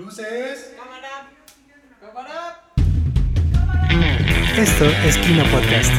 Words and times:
Luces. 0.00 0.74
Cámara. 0.78 1.28
Cámara. 2.00 2.62
Esto 4.56 4.86
es 5.06 5.18
Kino 5.18 5.44
Podcast. 5.50 5.92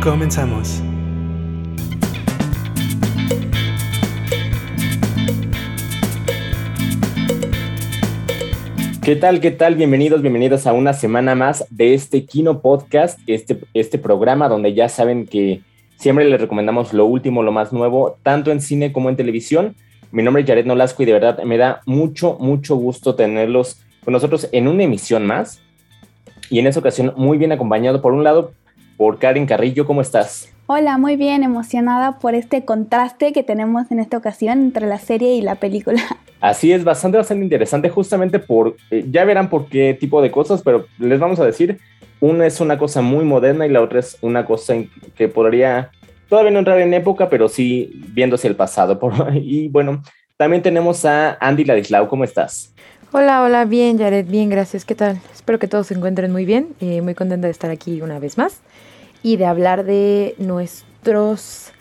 Comenzamos. 0.00 0.85
¿Qué 9.06 9.14
tal? 9.14 9.40
¿Qué 9.40 9.52
tal? 9.52 9.76
Bienvenidos, 9.76 10.20
bienvenidos 10.20 10.66
a 10.66 10.72
una 10.72 10.92
semana 10.92 11.36
más 11.36 11.64
de 11.70 11.94
este 11.94 12.24
Kino 12.26 12.60
Podcast, 12.60 13.20
este, 13.28 13.60
este 13.72 13.98
programa 13.98 14.48
donde 14.48 14.74
ya 14.74 14.88
saben 14.88 15.28
que 15.28 15.62
siempre 15.94 16.24
les 16.24 16.40
recomendamos 16.40 16.92
lo 16.92 17.06
último, 17.06 17.44
lo 17.44 17.52
más 17.52 17.72
nuevo, 17.72 18.18
tanto 18.24 18.50
en 18.50 18.60
cine 18.60 18.90
como 18.90 19.08
en 19.08 19.14
televisión. 19.14 19.76
Mi 20.10 20.24
nombre 20.24 20.42
es 20.42 20.48
Jared 20.48 20.66
Nolasco 20.66 21.04
y 21.04 21.06
de 21.06 21.12
verdad 21.12 21.40
me 21.44 21.56
da 21.56 21.82
mucho, 21.86 22.36
mucho 22.40 22.74
gusto 22.74 23.14
tenerlos 23.14 23.80
con 24.04 24.10
nosotros 24.10 24.48
en 24.50 24.66
una 24.66 24.82
emisión 24.82 25.24
más. 25.24 25.62
Y 26.50 26.58
en 26.58 26.66
esa 26.66 26.80
ocasión 26.80 27.12
muy 27.16 27.38
bien 27.38 27.52
acompañado 27.52 28.02
por 28.02 28.12
un 28.12 28.24
lado 28.24 28.54
por 28.96 29.20
Karen 29.20 29.46
Carrillo. 29.46 29.86
¿Cómo 29.86 30.00
estás? 30.00 30.52
Hola, 30.68 30.98
muy 30.98 31.14
bien, 31.14 31.44
emocionada 31.44 32.18
por 32.18 32.34
este 32.34 32.64
contraste 32.64 33.32
que 33.32 33.44
tenemos 33.44 33.88
en 33.92 34.00
esta 34.00 34.16
ocasión 34.16 34.58
entre 34.58 34.88
la 34.88 34.98
serie 34.98 35.34
y 35.34 35.40
la 35.40 35.54
película. 35.54 36.02
Así 36.40 36.72
es, 36.72 36.82
bastante, 36.82 37.18
bastante 37.18 37.44
interesante, 37.44 37.88
justamente 37.88 38.40
por, 38.40 38.76
eh, 38.90 39.04
ya 39.08 39.24
verán 39.24 39.48
por 39.48 39.68
qué 39.68 39.94
tipo 39.94 40.20
de 40.20 40.32
cosas, 40.32 40.62
pero 40.64 40.86
les 40.98 41.20
vamos 41.20 41.38
a 41.38 41.44
decir, 41.44 41.78
una 42.18 42.46
es 42.48 42.60
una 42.60 42.78
cosa 42.78 43.00
muy 43.00 43.24
moderna 43.24 43.64
y 43.64 43.70
la 43.70 43.80
otra 43.80 44.00
es 44.00 44.18
una 44.22 44.44
cosa 44.44 44.74
que 45.14 45.28
podría 45.28 45.92
todavía 46.28 46.50
no 46.50 46.58
entrar 46.58 46.80
en 46.80 46.94
época, 46.94 47.28
pero 47.28 47.48
sí 47.48 48.02
viéndose 48.08 48.48
el 48.48 48.56
pasado. 48.56 48.98
Por, 48.98 49.14
y 49.36 49.68
bueno, 49.68 50.02
también 50.36 50.64
tenemos 50.64 51.04
a 51.04 51.34
Andy 51.34 51.64
Ladislao, 51.64 52.08
¿cómo 52.08 52.24
estás? 52.24 52.74
Hola, 53.12 53.44
hola, 53.44 53.64
bien, 53.66 53.98
Jared, 53.98 54.26
bien, 54.26 54.50
gracias. 54.50 54.84
¿Qué 54.84 54.96
tal? 54.96 55.20
Espero 55.32 55.60
que 55.60 55.68
todos 55.68 55.86
se 55.86 55.94
encuentren 55.94 56.32
muy 56.32 56.44
bien. 56.44 56.70
Eh, 56.80 57.02
muy 57.02 57.14
contenta 57.14 57.46
de 57.46 57.52
estar 57.52 57.70
aquí 57.70 58.02
una 58.02 58.18
vez 58.18 58.36
más 58.36 58.62
y 59.26 59.36
de 59.38 59.44
hablar 59.44 59.84
de 59.84 60.36
nuestros 60.38 61.72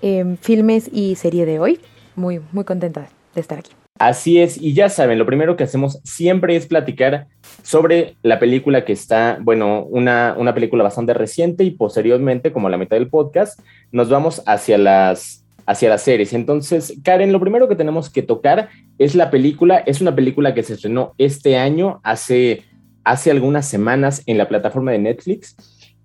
em, 0.00 0.36
filmes 0.36 0.90
y 0.92 1.14
serie 1.14 1.46
de 1.46 1.60
hoy. 1.60 1.78
Muy, 2.16 2.40
muy 2.50 2.64
contenta 2.64 3.08
de 3.36 3.40
estar 3.40 3.60
aquí. 3.60 3.70
Así 4.00 4.40
es, 4.40 4.60
y 4.60 4.74
ya 4.74 4.88
saben, 4.88 5.16
lo 5.16 5.24
primero 5.24 5.56
que 5.56 5.62
hacemos 5.62 6.00
siempre 6.02 6.56
es 6.56 6.66
platicar 6.66 7.28
sobre 7.62 8.16
la 8.24 8.40
película 8.40 8.84
que 8.84 8.92
está, 8.92 9.38
bueno, 9.40 9.84
una, 9.84 10.34
una 10.36 10.54
película 10.54 10.82
bastante 10.82 11.14
reciente 11.14 11.62
y 11.62 11.70
posteriormente, 11.70 12.50
como 12.50 12.68
la 12.68 12.78
mitad 12.78 12.96
del 12.96 13.08
podcast, 13.08 13.60
nos 13.92 14.08
vamos 14.08 14.42
hacia 14.46 14.76
las, 14.76 15.44
hacia 15.66 15.88
las 15.88 16.02
series. 16.02 16.32
Entonces, 16.32 16.94
Karen, 17.04 17.30
lo 17.30 17.38
primero 17.38 17.68
que 17.68 17.76
tenemos 17.76 18.10
que 18.10 18.22
tocar 18.22 18.70
es 18.98 19.14
la 19.14 19.30
película, 19.30 19.78
es 19.78 20.00
una 20.00 20.16
película 20.16 20.52
que 20.52 20.64
se 20.64 20.74
estrenó 20.74 21.14
este 21.16 21.56
año, 21.56 22.00
hace, 22.02 22.64
hace 23.04 23.30
algunas 23.30 23.68
semanas 23.68 24.24
en 24.26 24.36
la 24.36 24.48
plataforma 24.48 24.90
de 24.90 24.98
Netflix 24.98 25.54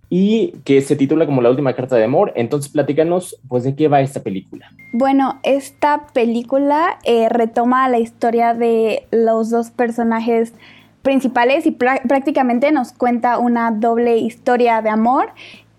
y 0.09 0.53
que 0.63 0.81
se 0.81 0.95
titula 0.95 1.25
como 1.25 1.41
La 1.41 1.49
última 1.49 1.73
carta 1.73 1.95
de 1.95 2.03
amor. 2.03 2.31
Entonces, 2.35 2.71
platícanos, 2.71 3.37
pues, 3.47 3.63
de 3.63 3.75
qué 3.75 3.87
va 3.87 4.01
esta 4.01 4.21
película. 4.21 4.71
Bueno, 4.93 5.39
esta 5.43 6.07
película 6.13 6.97
eh, 7.03 7.29
retoma 7.29 7.89
la 7.89 7.99
historia 7.99 8.53
de 8.53 9.05
los 9.11 9.49
dos 9.49 9.71
personajes 9.71 10.53
principales 11.01 11.65
y 11.65 11.71
prácticamente 11.71 12.71
nos 12.71 12.91
cuenta 12.91 13.37
una 13.37 13.71
doble 13.71 14.17
historia 14.17 14.81
de 14.81 14.89
amor 14.89 15.29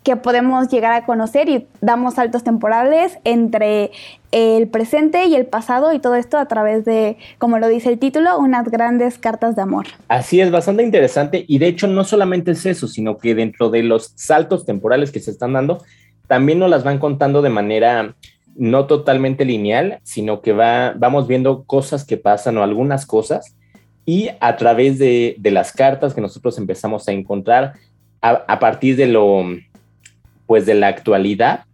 que 0.03 0.17
podemos 0.17 0.69
llegar 0.69 0.93
a 0.93 1.05
conocer 1.05 1.49
y 1.49 1.67
damos 1.81 2.15
saltos 2.15 2.45
temporales 2.45 3.19
entre 3.25 3.91
el 4.31 4.69
presente 4.69 5.27
y 5.27 5.35
el 5.35 5.47
pasado 5.47 5.93
y 5.93 5.99
todo 5.99 6.15
esto 6.15 6.39
a 6.39 6.47
través 6.47 6.85
de, 6.85 7.17
como 7.39 7.59
lo 7.59 7.69
dice 7.69 7.89
el 7.91 7.99
título, 7.99 8.39
unas 8.39 8.71
grandes 8.71 9.19
cartas 9.19 9.57
de 9.57 9.63
amor. 9.63 9.87
Así 10.09 10.41
es, 10.41 10.51
bastante 10.51 10.83
interesante 10.83 11.45
y 11.47 11.59
de 11.59 11.67
hecho 11.67 11.87
no 11.87 12.05
solamente 12.05 12.53
es 12.53 12.65
eso, 12.67 12.89
sino 12.89 13.19
que 13.19 13.35
dentro 13.35 13.71
de 13.71 13.83
los 13.83 14.13
saltos 14.17 14.65
temporales 14.65 15.11
que 15.11 15.21
se 15.21 15.31
están 15.31 15.53
dando, 15.53 15.83
también 16.27 16.59
nos 16.59 16.71
las 16.71 16.85
van 16.85 16.99
contando 16.99 17.43
de 17.43 17.51
manera 17.51 18.15
no 18.55 18.87
totalmente 18.87 19.45
lineal, 19.45 20.01
sino 20.03 20.41
que 20.43 20.53
va, 20.53 20.95
vamos 20.97 21.29
viendo 21.29 21.65
cosas 21.65 22.05
que 22.05 22.17
pasan 22.17 22.59
o 22.59 22.63
algunas 22.63 23.07
cosas 23.07 23.57
y 24.05 24.31
a 24.41 24.57
través 24.57 24.99
de, 24.99 25.37
las 25.43 25.73
cartas 25.73 26.15
que 26.15 26.21
nosotros 26.21 26.57
empezamos 26.59 27.09
a 27.09 27.13
encontrar 27.13 27.75
a 28.21 28.59
partir 28.59 28.97
de 28.97 29.07
lo 29.07 29.45
pues 30.49 30.65
de 30.67 30.75
la 30.75 30.89
actualidad, 30.89 31.67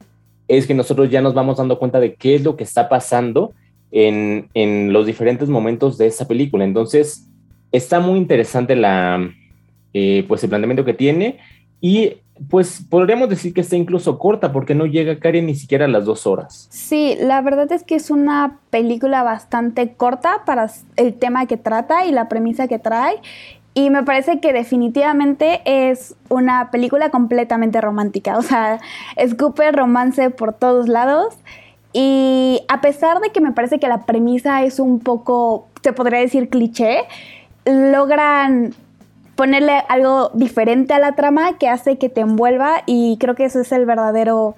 es 0.49 0.67
que 0.67 0.75
nosotros 0.75 1.09
ya 1.09 1.23
nos 1.23 1.33
vamos 1.33 1.57
dando 1.57 1.79
cuenta 1.79 2.01
de 2.01 2.15
qué 2.15 2.35
es 2.35 2.43
lo 2.43 2.57
que 2.57 2.65
está 2.65 2.89
pasando 2.89 3.53
en, 3.93 4.93
los 4.93 5.07
diferentes 5.07 5.49
momentos 5.49 5.97
de 5.97 6.09
esa 6.09 6.27
película. 6.27 6.65
Entonces, 6.65 7.31
está 7.71 8.01
muy 8.01 8.19
interesante 8.19 8.75
la, 8.75 9.31
eh, 9.95 10.25
pues 10.27 10.43
el 10.43 10.51
planteamiento 10.51 10.85
que 10.85 10.93
tiene 10.93 11.39
y 11.81 12.15
pues 12.51 12.85
podríamos 12.91 13.29
decir 13.29 13.55
que 13.55 13.61
está 13.61 13.77
incluso 13.77 14.19
corta 14.19 14.53
porque 14.53 14.75
no 14.75 14.87
llega 14.87 15.21
Karen 15.21 15.47
ni 15.47 15.55
siquiera 15.55 15.85
a 15.85 15.89
las 15.89 16.05
dos 16.05 16.27
horas. 16.27 16.67
Sí, 16.69 17.17
la 17.21 17.41
verdad 17.43 17.71
es 17.71 17.85
que 17.85 17.95
es 17.95 18.11
una 18.11 18.59
película 18.71 19.23
bastante 19.23 19.93
corta 19.93 20.43
para 20.45 20.69
el 20.97 21.15
tema 21.15 21.47
que 21.47 21.57
trata 21.57 22.07
y 22.07 22.11
la 22.11 22.29
premisa 22.29 22.67
que 22.67 22.81
trae 22.81 23.21
y 23.75 23.91
me 23.91 24.05
parece 24.05 24.39
que 24.39 24.53
definitivamente 24.53 25.61
es 25.65 26.15
una 26.29 26.71
película 26.71 27.11
completamente 27.11 27.81
romántica. 27.81 28.39
O 28.39 28.43
sea, 28.43 28.81
escupe 29.17 29.71
romance 29.73 30.31
por 30.31 30.53
todos 30.53 30.89
lados. 30.89 31.35
Y 31.93 32.63
a 32.69 32.81
pesar 32.81 33.21
de 33.21 33.31
que 33.31 33.41
me 33.41 33.53
parece 33.53 33.79
que 33.79 33.89
la 33.89 34.07
premisa 34.07 34.63
es 34.63 34.79
un 34.79 35.01
poco, 35.01 35.69
se 35.83 35.93
podría 35.93 36.21
decir, 36.21 36.49
cliché, 36.49 37.05
logran 37.65 38.75
ponerle 39.35 39.83
algo 39.89 40.31
diferente 40.35 40.95
a 40.95 40.99
la 40.99 41.13
trama 41.13 41.59
que 41.59 41.69
hace 41.69 41.99
que 41.99 42.09
te 42.09 42.21
envuelva 42.21 42.83
y 42.87 43.17
creo 43.19 43.35
que 43.35 43.45
eso 43.45 43.61
es 43.61 43.73
el 43.73 43.85
verdadero, 43.87 44.55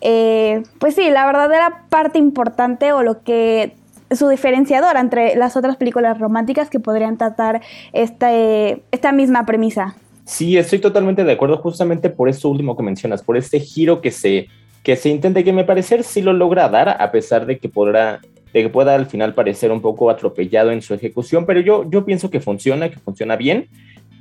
eh, 0.00 0.62
pues 0.78 0.94
sí, 0.94 1.10
la 1.10 1.26
verdadera 1.26 1.82
parte 1.88 2.18
importante 2.18 2.92
o 2.92 3.02
lo 3.02 3.22
que 3.22 3.74
su 4.10 4.28
diferenciador 4.28 4.96
entre 4.96 5.36
las 5.36 5.56
otras 5.56 5.76
películas 5.76 6.18
románticas 6.18 6.70
que 6.70 6.80
podrían 6.80 7.16
tratar 7.16 7.60
este, 7.92 8.82
esta 8.90 9.12
misma 9.12 9.46
premisa. 9.46 9.94
Sí, 10.24 10.56
estoy 10.56 10.78
totalmente 10.78 11.24
de 11.24 11.32
acuerdo 11.32 11.58
justamente 11.58 12.10
por 12.10 12.28
esto 12.28 12.48
último 12.48 12.76
que 12.76 12.82
mencionas, 12.82 13.22
por 13.22 13.36
este 13.36 13.60
giro 13.60 14.00
que 14.00 14.10
se, 14.10 14.48
que 14.82 14.96
se 14.96 15.08
intenta, 15.08 15.42
que 15.42 15.52
me 15.52 15.64
parecer 15.64 16.04
sí 16.04 16.22
lo 16.22 16.32
logra 16.32 16.68
dar, 16.68 16.88
a 16.88 17.10
pesar 17.10 17.46
de 17.46 17.58
que 17.58 17.68
podrá 17.68 18.20
que 18.52 18.68
pueda 18.68 18.96
al 18.96 19.06
final 19.06 19.34
parecer 19.34 19.70
un 19.70 19.80
poco 19.80 20.10
atropellado 20.10 20.72
en 20.72 20.82
su 20.82 20.92
ejecución, 20.92 21.46
pero 21.46 21.60
yo, 21.60 21.88
yo 21.88 22.04
pienso 22.04 22.30
que 22.30 22.40
funciona, 22.40 22.90
que 22.90 22.98
funciona 22.98 23.36
bien. 23.36 23.68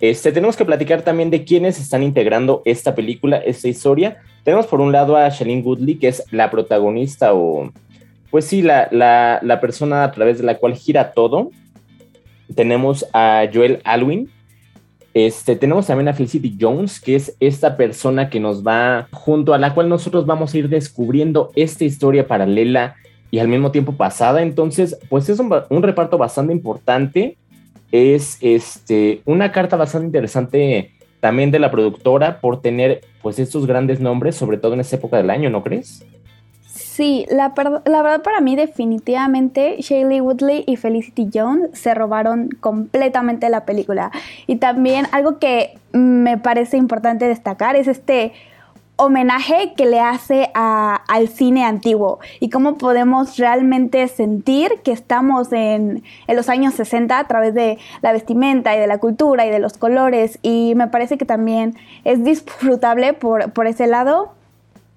Este, 0.01 0.31
tenemos 0.31 0.55
que 0.55 0.65
platicar 0.65 1.01
también 1.01 1.29
de 1.29 1.43
quiénes 1.43 1.79
están 1.79 2.03
integrando 2.03 2.61
esta 2.63 2.95
película, 2.95 3.37
esta 3.37 3.67
historia. 3.67 4.17
Tenemos 4.43 4.67
por 4.67 4.81
un 4.81 4.91
lado 4.91 5.17
a 5.17 5.27
Shailene 5.29 5.63
Woodley, 5.63 5.95
que 5.95 6.09
es 6.09 6.23
la 6.31 6.49
protagonista 6.51 7.33
o, 7.33 7.71
pues 8.31 8.45
sí, 8.45 8.61
la, 8.61 9.59
persona 9.61 10.03
a 10.03 10.11
través 10.11 10.37
de 10.37 10.43
la 10.43 10.57
cual 10.57 10.75
gira 10.75 11.13
todo. 11.13 11.51
Tenemos 12.55 13.05
a 13.13 13.45
Joel 13.51 13.81
Alwyn. 13.83 14.29
Este, 15.13 15.55
tenemos 15.55 15.87
también 15.87 16.07
a 16.07 16.13
Felicity 16.13 16.55
Jones, 16.59 16.99
que 16.99 17.15
es 17.15 17.35
esta 17.39 17.75
persona 17.75 18.29
que 18.29 18.39
nos 18.39 18.65
va, 18.65 19.07
junto 19.11 19.53
a 19.53 19.57
la 19.57 19.73
cual 19.73 19.89
nosotros 19.89 20.25
vamos 20.25 20.53
a 20.53 20.57
ir 20.57 20.69
descubriendo 20.69 21.51
esta 21.55 21.83
historia 21.83 22.27
paralela 22.27 22.95
y 23.31 23.39
al 23.39 23.47
mismo 23.47 23.71
tiempo 23.71 23.93
pasada. 23.93 24.41
Entonces, 24.41 24.97
pues 25.09 25.27
es 25.29 25.39
un, 25.39 25.51
un 25.69 25.83
reparto 25.83 26.17
bastante 26.17 26.53
importante. 26.53 27.37
Es 27.91 28.37
este, 28.41 29.21
una 29.25 29.51
carta 29.51 29.75
bastante 29.75 30.05
interesante 30.05 30.91
también 31.19 31.51
de 31.51 31.59
la 31.59 31.71
productora 31.71 32.39
por 32.39 32.61
tener 32.61 33.01
pues 33.21 33.39
estos 33.39 33.65
grandes 33.65 33.99
nombres, 33.99 34.35
sobre 34.35 34.57
todo 34.57 34.73
en 34.73 34.79
esta 34.79 34.95
época 34.95 35.17
del 35.17 35.31
año, 35.31 35.49
¿no 35.49 35.63
crees? 35.63 36.05
Sí, 36.99 37.25
la, 37.29 37.53
la, 37.85 38.01
verdad 38.01 38.23
para 38.23 38.41
mí 38.41 38.57
definitivamente 38.57 39.77
Shaylee 39.79 40.19
Woodley 40.19 40.65
y 40.67 40.75
Felicity 40.75 41.29
Jones 41.33 41.69
se 41.71 41.93
robaron 41.93 42.49
completamente 42.59 43.47
la 43.47 43.63
película. 43.63 44.11
Y 44.47 44.57
también 44.57 45.07
algo 45.13 45.39
que 45.39 45.77
me 45.93 46.37
parece 46.37 46.75
importante 46.75 47.25
destacar 47.25 47.77
es 47.77 47.87
este 47.87 48.33
homenaje 48.97 49.75
que 49.77 49.85
le 49.85 50.01
hace 50.01 50.51
al 50.53 51.29
cine 51.29 51.63
antiguo 51.63 52.19
y 52.41 52.49
cómo 52.49 52.77
podemos 52.77 53.37
realmente 53.37 54.05
sentir 54.09 54.69
que 54.83 54.91
estamos 54.91 55.53
en, 55.53 56.03
los 56.27 56.49
años 56.49 56.73
60 56.73 57.17
a 57.17 57.27
través 57.29 57.53
de 57.53 57.77
la 58.01 58.11
vestimenta 58.11 58.75
y 58.75 58.79
de 58.79 58.87
la 58.87 58.97
cultura 58.97 59.45
y 59.45 59.51
de 59.51 59.59
los 59.59 59.77
colores 59.77 60.37
y 60.41 60.73
me 60.75 60.87
parece 60.87 61.17
que 61.17 61.23
también 61.23 61.77
es 62.03 62.25
disfrutable 62.25 63.13
por 63.13 63.67
ese 63.67 63.87
lado 63.87 64.33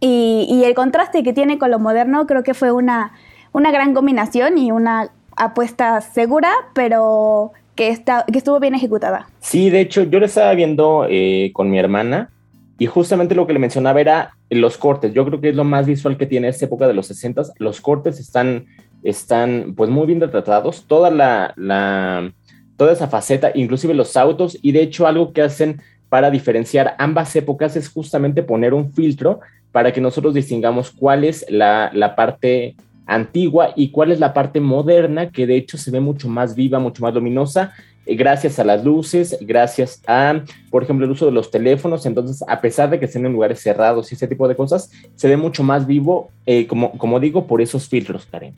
y, 0.04 0.64
el 0.64 0.74
contraste 0.74 1.22
que 1.22 1.32
tiene 1.32 1.58
con 1.58 1.70
lo 1.70 1.78
moderno 1.78 2.26
creo 2.26 2.42
que 2.42 2.54
fue 2.54 2.72
una, 2.72 3.12
una 3.52 3.70
gran 3.70 3.94
combinación 3.94 4.58
y 4.58 4.72
una 4.72 5.10
apuesta 5.36 6.00
segura, 6.00 6.52
pero 6.74 7.52
que, 7.76 7.88
está, 7.88 8.24
que 8.30 8.38
estuvo 8.38 8.58
bien 8.58 8.74
ejecutada. 8.74 9.28
Sí, 9.38 9.70
de 9.70 9.80
hecho, 9.80 10.02
yo 10.02 10.18
lo 10.18 10.26
estaba 10.26 10.52
viendo 10.54 11.06
eh, 11.08 11.52
con 11.54 11.70
mi 11.70 11.78
hermana 11.78 12.30
y 12.78 12.86
justamente 12.86 13.36
lo 13.36 13.46
que 13.46 13.52
le 13.52 13.60
mencionaba 13.60 14.00
era 14.00 14.34
los 14.50 14.76
cortes. 14.76 15.14
Yo 15.14 15.24
creo 15.24 15.40
que 15.40 15.50
es 15.50 15.56
lo 15.56 15.62
más 15.62 15.86
visual 15.86 16.16
que 16.16 16.26
tiene 16.26 16.48
esta 16.48 16.64
época 16.64 16.88
de 16.88 16.94
los 16.94 17.06
60. 17.06 17.42
Los 17.58 17.80
cortes 17.80 18.18
están, 18.18 18.66
están 19.04 19.74
pues 19.76 19.88
muy 19.88 20.06
bien 20.08 20.20
retratados. 20.20 20.84
Toda 20.88 21.12
la, 21.12 21.54
la, 21.56 22.32
toda 22.76 22.92
esa 22.92 23.06
faceta, 23.06 23.52
inclusive 23.54 23.94
los 23.94 24.16
autos, 24.16 24.58
y 24.62 24.72
de 24.72 24.82
hecho 24.82 25.06
algo 25.06 25.32
que 25.32 25.42
hacen 25.42 25.80
para 26.08 26.30
diferenciar 26.30 26.96
ambas 26.98 27.34
épocas 27.36 27.76
es 27.76 27.88
justamente 27.88 28.42
poner 28.42 28.74
un 28.74 28.92
filtro 28.92 29.40
para 29.72 29.92
que 29.92 30.00
nosotros 30.00 30.34
distingamos 30.34 30.90
cuál 30.90 31.24
es 31.24 31.44
la, 31.48 31.90
la 31.94 32.14
parte 32.14 32.76
antigua 33.06 33.72
y 33.74 33.90
cuál 33.90 34.12
es 34.12 34.20
la 34.20 34.32
parte 34.32 34.60
moderna, 34.60 35.30
que 35.30 35.46
de 35.46 35.56
hecho 35.56 35.76
se 35.78 35.90
ve 35.90 36.00
mucho 36.00 36.28
más 36.28 36.54
viva, 36.54 36.78
mucho 36.78 37.02
más 37.02 37.14
luminosa, 37.14 37.72
eh, 38.04 38.16
gracias 38.16 38.58
a 38.58 38.64
las 38.64 38.84
luces, 38.84 39.36
gracias 39.40 40.02
a, 40.06 40.42
por 40.70 40.82
ejemplo, 40.82 41.04
el 41.04 41.12
uso 41.12 41.26
de 41.26 41.32
los 41.32 41.50
teléfonos. 41.50 42.06
Entonces, 42.06 42.44
a 42.46 42.60
pesar 42.60 42.90
de 42.90 42.98
que 42.98 43.06
estén 43.06 43.26
en 43.26 43.32
lugares 43.32 43.60
cerrados 43.60 44.10
y 44.10 44.14
ese 44.14 44.28
tipo 44.28 44.48
de 44.48 44.56
cosas, 44.56 44.90
se 45.14 45.28
ve 45.28 45.36
mucho 45.36 45.62
más 45.62 45.86
vivo, 45.86 46.30
eh, 46.46 46.66
como, 46.66 46.92
como 46.98 47.20
digo, 47.20 47.46
por 47.46 47.60
esos 47.60 47.88
filtros, 47.88 48.26
Karen. 48.26 48.54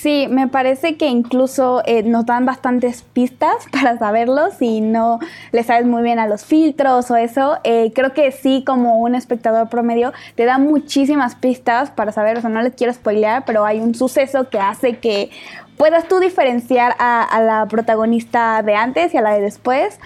Sí, 0.00 0.26
me 0.28 0.46
parece 0.46 0.96
que 0.96 1.06
incluso 1.06 1.82
eh, 1.86 2.02
nos 2.02 2.26
dan 2.26 2.44
bastantes 2.44 3.02
pistas 3.02 3.56
para 3.72 3.98
saberlo 3.98 4.50
si 4.50 4.80
no 4.80 5.18
le 5.52 5.62
sabes 5.62 5.86
muy 5.86 6.02
bien 6.02 6.18
a 6.18 6.26
los 6.26 6.44
filtros 6.44 7.10
o 7.10 7.16
eso. 7.16 7.58
creo 7.62 8.12
que 8.12 8.30
sí, 8.30 8.62
como 8.66 8.98
un 8.98 9.14
espectador 9.14 9.68
promedio, 9.68 10.12
te 10.34 10.44
da 10.44 10.58
muchísimas 10.58 11.34
pistas 11.34 11.90
para 11.90 12.12
saber, 12.12 12.36
o 12.38 12.40
sea, 12.40 12.50
no 12.50 12.60
les 12.60 12.74
quiero 12.74 12.92
spoilear, 12.92 13.44
pero 13.46 13.64
hay 13.64 13.80
un 13.80 13.94
suceso 13.94 14.50
que 14.50 14.60
hace 14.60 14.98
que 14.98 15.30
puedas 15.76 16.08
tú 16.08 16.20
diferenciar 16.20 16.94
a, 16.98 17.40
la 17.40 17.66
protagonista 17.66 18.62
de 18.62 18.74
antes 18.74 19.14
y 19.14 19.16
a 19.16 19.22
la 19.22 19.34
de 19.34 19.40
después. 19.40 19.98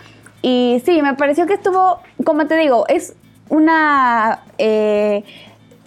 Y 0.42 0.82
sí, 0.84 1.02
me 1.02 1.14
pareció 1.14 1.46
que 1.46 1.54
estuvo, 1.54 1.98
como 2.24 2.46
te 2.46 2.56
digo, 2.56 2.86
es 2.88 3.14
una 3.48 4.40
eh, 4.58 5.24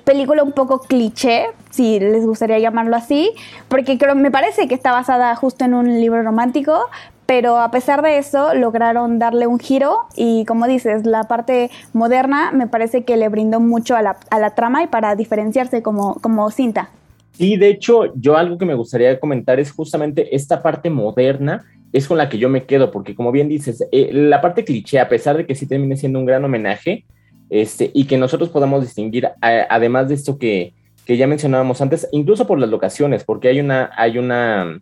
película 0.03 0.43
un 0.43 0.51
poco 0.51 0.79
cliché, 0.79 1.45
si 1.69 1.99
les 1.99 2.25
gustaría 2.25 2.59
llamarlo 2.59 2.95
así, 2.95 3.31
porque 3.67 3.97
creo, 3.97 4.15
me 4.15 4.31
parece 4.31 4.67
que 4.67 4.75
está 4.75 4.91
basada 4.91 5.35
justo 5.35 5.65
en 5.65 5.73
un 5.73 6.01
libro 6.01 6.21
romántico, 6.23 6.89
pero 7.25 7.57
a 7.59 7.71
pesar 7.71 8.01
de 8.01 8.17
eso 8.17 8.53
lograron 8.53 9.17
darle 9.17 9.47
un 9.47 9.59
giro 9.59 9.99
y 10.15 10.45
como 10.45 10.67
dices, 10.67 11.05
la 11.05 11.23
parte 11.23 11.71
moderna 11.93 12.51
me 12.51 12.67
parece 12.67 13.03
que 13.03 13.17
le 13.17 13.29
brindó 13.29 13.59
mucho 13.59 13.95
a 13.95 14.01
la, 14.01 14.17
a 14.29 14.39
la 14.39 14.55
trama 14.55 14.83
y 14.83 14.87
para 14.87 15.15
diferenciarse 15.15 15.81
como, 15.81 16.15
como 16.15 16.51
cinta. 16.51 16.89
Sí, 17.31 17.55
de 17.57 17.69
hecho, 17.69 18.13
yo 18.15 18.37
algo 18.37 18.57
que 18.57 18.65
me 18.65 18.75
gustaría 18.75 19.19
comentar 19.19 19.59
es 19.59 19.71
justamente 19.71 20.35
esta 20.35 20.61
parte 20.61 20.89
moderna, 20.89 21.65
es 21.91 22.07
con 22.07 22.17
la 22.17 22.29
que 22.29 22.37
yo 22.37 22.49
me 22.49 22.65
quedo, 22.65 22.91
porque 22.91 23.15
como 23.15 23.31
bien 23.31 23.49
dices, 23.49 23.87
eh, 23.91 24.09
la 24.11 24.41
parte 24.41 24.63
cliché, 24.63 24.99
a 24.99 25.09
pesar 25.09 25.37
de 25.37 25.45
que 25.45 25.55
sí 25.55 25.65
termine 25.65 25.95
siendo 25.95 26.19
un 26.19 26.25
gran 26.25 26.43
homenaje, 26.43 27.05
este, 27.53 27.91
y 27.93 28.05
que 28.05 28.17
nosotros 28.17 28.49
podamos 28.49 28.81
distinguir, 28.81 29.29
además 29.41 30.09
de 30.09 30.15
esto 30.15 30.37
que, 30.37 30.73
que, 31.05 31.17
ya 31.17 31.27
mencionábamos 31.27 31.81
antes, 31.81 32.07
incluso 32.11 32.47
por 32.47 32.59
las 32.59 32.69
locaciones, 32.69 33.23
porque 33.23 33.49
hay 33.49 33.59
una, 33.59 33.91
hay 33.95 34.17
una, 34.17 34.81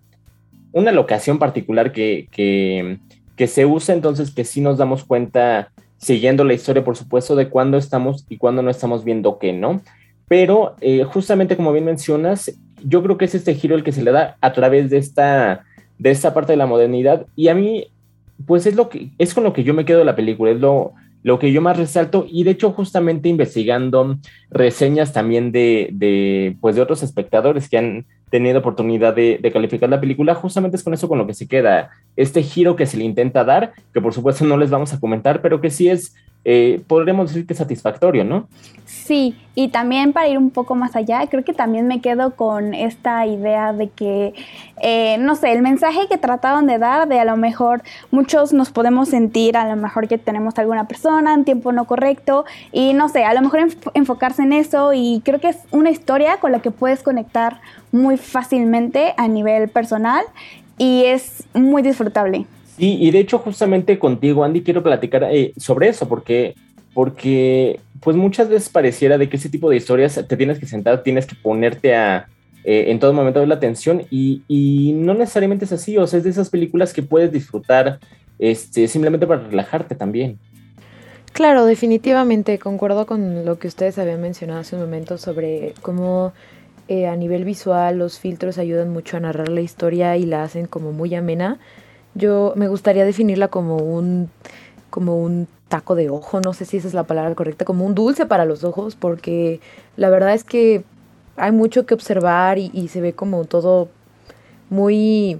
una 0.71 0.91
locación 0.91 1.37
particular 1.37 1.91
que, 1.91 2.27
que, 2.31 2.97
que 3.35 3.47
se 3.47 3.65
usa, 3.65 3.93
entonces 3.93 4.31
que 4.31 4.45
sí 4.45 4.61
nos 4.61 4.77
damos 4.77 5.03
cuenta, 5.03 5.71
siguiendo 5.97 6.43
la 6.43 6.53
historia, 6.53 6.83
por 6.83 6.95
supuesto, 6.95 7.35
de 7.35 7.49
cuándo 7.49 7.77
estamos 7.77 8.25
y 8.29 8.37
cuándo 8.37 8.61
no 8.61 8.69
estamos 8.69 9.03
viendo 9.03 9.37
qué, 9.37 9.51
¿no? 9.51 9.81
pero 10.31 10.77
eh, 10.79 11.03
justamente 11.03 11.57
como 11.57 11.73
bien 11.73 11.83
mencionas, 11.83 12.57
yo 12.85 13.03
creo 13.03 13.17
que 13.17 13.25
es 13.25 13.35
este 13.35 13.53
giro 13.53 13.75
el 13.75 13.83
que 13.83 13.91
se 13.91 14.01
le 14.01 14.13
da 14.13 14.37
a 14.39 14.53
través 14.53 14.89
de 14.89 14.97
esta, 14.97 15.65
de 15.99 16.09
esta 16.09 16.33
parte 16.33 16.53
de 16.53 16.57
la 16.57 16.67
modernidad 16.67 17.25
y 17.35 17.49
a 17.49 17.53
mí, 17.53 17.87
pues 18.45 18.65
es, 18.65 18.77
lo 18.77 18.87
que, 18.87 19.09
es 19.17 19.33
con 19.33 19.43
lo 19.43 19.51
que 19.51 19.65
yo 19.65 19.73
me 19.73 19.83
quedo 19.83 19.99
de 19.99 20.05
la 20.05 20.15
película, 20.15 20.51
es 20.51 20.59
lo, 20.61 20.93
lo 21.23 21.39
que 21.39 21.51
yo 21.51 21.61
más 21.61 21.77
resalto 21.77 22.25
y 22.27 22.43
de 22.43 22.51
hecho 22.51 22.71
justamente 22.71 23.29
investigando 23.29 24.17
reseñas 24.49 25.13
también 25.13 25.51
de, 25.51 25.89
de, 25.93 26.57
pues 26.59 26.75
de 26.75 26.81
otros 26.81 27.03
espectadores 27.03 27.69
que 27.69 27.77
han 27.77 28.05
tenido 28.31 28.59
oportunidad 28.59 29.13
de, 29.13 29.51
calificar 29.53 29.89
la 29.89 29.99
película, 29.99 30.33
justamente 30.33 30.77
es 30.77 30.83
con 30.83 30.93
eso 30.93 31.07
con 31.07 31.19
lo 31.19 31.27
que 31.27 31.35
se 31.35 31.47
queda, 31.47 31.91
este 32.15 32.41
giro 32.41 32.75
que 32.75 32.87
se 32.87 32.97
le 32.97 33.03
intenta 33.03 33.43
dar, 33.43 33.73
que 33.93 34.01
por 34.01 34.13
supuesto 34.13 34.45
no 34.45 34.57
les 34.57 34.71
vamos 34.71 34.93
a 34.93 34.99
comentar, 34.99 35.41
pero 35.41 35.61
que 35.61 35.69
sí 35.69 35.89
es 35.89 36.15
eh, 36.43 36.81
podríamos 36.87 37.27
decir 37.27 37.45
que 37.45 37.53
satisfactorio, 37.53 38.23
¿no? 38.23 38.47
Sí, 38.85 39.35
y 39.53 39.67
también 39.67 40.11
para 40.11 40.27
ir 40.27 40.39
un 40.39 40.49
poco 40.49 40.73
más 40.73 40.95
allá, 40.95 41.27
creo 41.29 41.43
que 41.43 41.53
también 41.53 41.85
me 41.85 42.01
quedo 42.01 42.35
con 42.35 42.73
esta 42.73 43.27
idea 43.27 43.73
de 43.73 43.89
que, 43.89 44.33
eh, 44.81 45.17
no 45.19 45.35
sé, 45.35 45.51
el 45.51 45.61
mensaje 45.61 46.07
que 46.09 46.17
trataban 46.17 46.65
de 46.65 46.79
dar, 46.79 47.07
de 47.07 47.19
a 47.19 47.25
lo 47.25 47.37
mejor 47.37 47.83
muchos 48.09 48.53
nos 48.53 48.71
podemos 48.71 49.09
sentir, 49.09 49.55
a 49.55 49.69
lo 49.69 49.79
mejor 49.79 50.07
que 50.07 50.17
tenemos 50.17 50.57
alguna 50.57 50.87
persona 50.87 51.33
en 51.35 51.45
tiempo 51.45 51.71
no 51.71 51.85
correcto, 51.85 52.45
y 52.71 52.93
no 52.93 53.07
sé, 53.07 53.23
a 53.23 53.33
lo 53.35 53.41
mejor 53.41 53.67
enfocarse 53.93 54.41
en 54.41 54.53
eso, 54.53 54.93
y 54.93 55.21
creo 55.23 55.39
que 55.39 55.49
es 55.49 55.59
una 55.69 55.91
historia 55.91 56.37
con 56.37 56.51
la 56.51 56.59
que 56.59 56.71
puedes 56.71 57.03
conectar 57.03 57.61
muy 57.91 58.17
fácilmente 58.17 59.13
a 59.17 59.27
nivel 59.27 59.69
personal, 59.69 60.23
y 60.77 61.03
es 61.05 61.43
muy 61.53 61.81
disfrutable. 61.81 62.45
Sí, 62.77 62.97
y 62.99 63.11
de 63.11 63.19
hecho 63.19 63.37
justamente 63.37 63.99
contigo, 63.99 64.43
Andy, 64.43 64.63
quiero 64.63 64.81
platicar 64.81 65.23
eh, 65.31 65.53
sobre 65.57 65.89
eso, 65.89 66.07
porque, 66.07 66.55
porque 66.93 67.79
pues 67.99 68.17
muchas 68.17 68.49
veces 68.49 68.69
pareciera 68.69 69.17
de 69.17 69.29
que 69.29 69.37
ese 69.37 69.49
tipo 69.49 69.69
de 69.69 69.77
historias 69.77 70.25
te 70.27 70.37
tienes 70.37 70.57
que 70.57 70.65
sentar, 70.65 71.03
tienes 71.03 71.27
que 71.27 71.35
ponerte 71.35 71.95
a, 71.95 72.27
eh, 72.63 72.85
en 72.87 72.99
todo 72.99 73.13
momento 73.13 73.39
ver 73.39 73.49
la 73.49 73.55
atención 73.55 74.03
y, 74.09 74.41
y, 74.47 74.93
no 74.93 75.13
necesariamente 75.13 75.65
es 75.65 75.71
así, 75.71 75.97
o 75.97 76.07
sea, 76.07 76.17
es 76.17 76.23
de 76.23 76.31
esas 76.31 76.49
películas 76.49 76.93
que 76.93 77.03
puedes 77.03 77.31
disfrutar 77.31 77.99
este, 78.39 78.87
simplemente 78.87 79.27
para 79.27 79.47
relajarte 79.47 79.95
también. 79.95 80.39
Claro, 81.33 81.65
definitivamente 81.65 82.59
concuerdo 82.59 83.05
con 83.05 83.45
lo 83.45 83.57
que 83.57 83.67
ustedes 83.67 83.97
habían 83.97 84.21
mencionado 84.21 84.59
hace 84.59 84.75
un 84.75 84.81
momento 84.81 85.17
sobre 85.17 85.73
cómo 85.81 86.33
eh, 86.91 87.07
a 87.07 87.15
nivel 87.15 87.45
visual 87.45 87.97
los 87.97 88.19
filtros 88.19 88.57
ayudan 88.57 88.89
mucho 88.89 89.15
a 89.15 89.21
narrar 89.21 89.47
la 89.47 89.61
historia 89.61 90.17
y 90.17 90.25
la 90.25 90.43
hacen 90.43 90.65
como 90.65 90.91
muy 90.91 91.15
amena. 91.15 91.57
Yo 92.15 92.51
me 92.57 92.67
gustaría 92.67 93.05
definirla 93.05 93.47
como 93.47 93.77
un, 93.77 94.29
como 94.89 95.17
un 95.17 95.47
taco 95.69 95.95
de 95.95 96.09
ojo, 96.09 96.41
no 96.41 96.51
sé 96.51 96.65
si 96.65 96.75
esa 96.75 96.89
es 96.89 96.93
la 96.93 97.05
palabra 97.05 97.33
correcta, 97.33 97.63
como 97.63 97.85
un 97.85 97.95
dulce 97.95 98.25
para 98.25 98.43
los 98.43 98.65
ojos, 98.65 98.97
porque 98.97 99.61
la 99.95 100.09
verdad 100.09 100.33
es 100.33 100.43
que 100.43 100.83
hay 101.37 101.53
mucho 101.53 101.85
que 101.85 101.93
observar 101.93 102.57
y, 102.57 102.89
se 102.89 102.99
ve 102.99 103.13
como 103.13 103.45
todo 103.45 103.87
muy, 104.69 105.39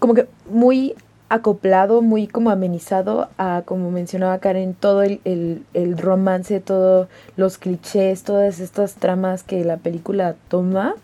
como 0.00 0.14
que 0.14 0.26
muy 0.50 0.96
acoplado, 1.30 2.02
muy 2.02 2.26
como 2.26 2.50
amenizado 2.50 3.28
a, 3.38 3.62
como 3.64 3.90
mencionaba 3.90 4.38
Karen, 4.38 4.74
todo 4.74 5.02
el, 5.02 5.20
el, 5.24 5.62
el 5.74 5.96
romance, 5.96 6.58
todos 6.60 7.08
los 7.36 7.56
clichés, 7.56 8.24
todas 8.24 8.58
estas 8.58 8.96
tramas 8.96 9.44
que 9.44 9.64
la 9.64 9.78
película 9.78 10.34
toma. 10.48 10.96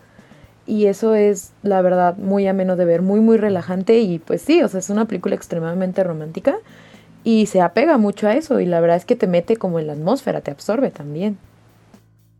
Y 0.67 0.87
eso 0.87 1.15
es, 1.15 1.53
la 1.63 1.81
verdad, 1.81 2.17
muy 2.17 2.45
ameno 2.45 2.75
de 2.75 2.83
ver, 2.83 3.01
muy, 3.01 3.21
muy 3.21 3.37
relajante. 3.37 3.99
Y 3.99 4.19
pues 4.19 4.41
sí, 4.41 4.61
o 4.61 4.67
sea, 4.67 4.81
es 4.81 4.89
una 4.89 5.05
película 5.05 5.33
extremadamente 5.33 6.03
romántica 6.03 6.57
y 7.23 7.45
se 7.45 7.61
apega 7.61 7.97
mucho 7.97 8.27
a 8.27 8.35
eso. 8.35 8.59
Y 8.59 8.65
la 8.65 8.81
verdad 8.81 8.97
es 8.97 9.05
que 9.05 9.15
te 9.15 9.27
mete 9.27 9.55
como 9.55 9.79
en 9.79 9.87
la 9.87 9.93
atmósfera, 9.93 10.41
te 10.41 10.51
absorbe 10.51 10.91
también. 10.91 11.37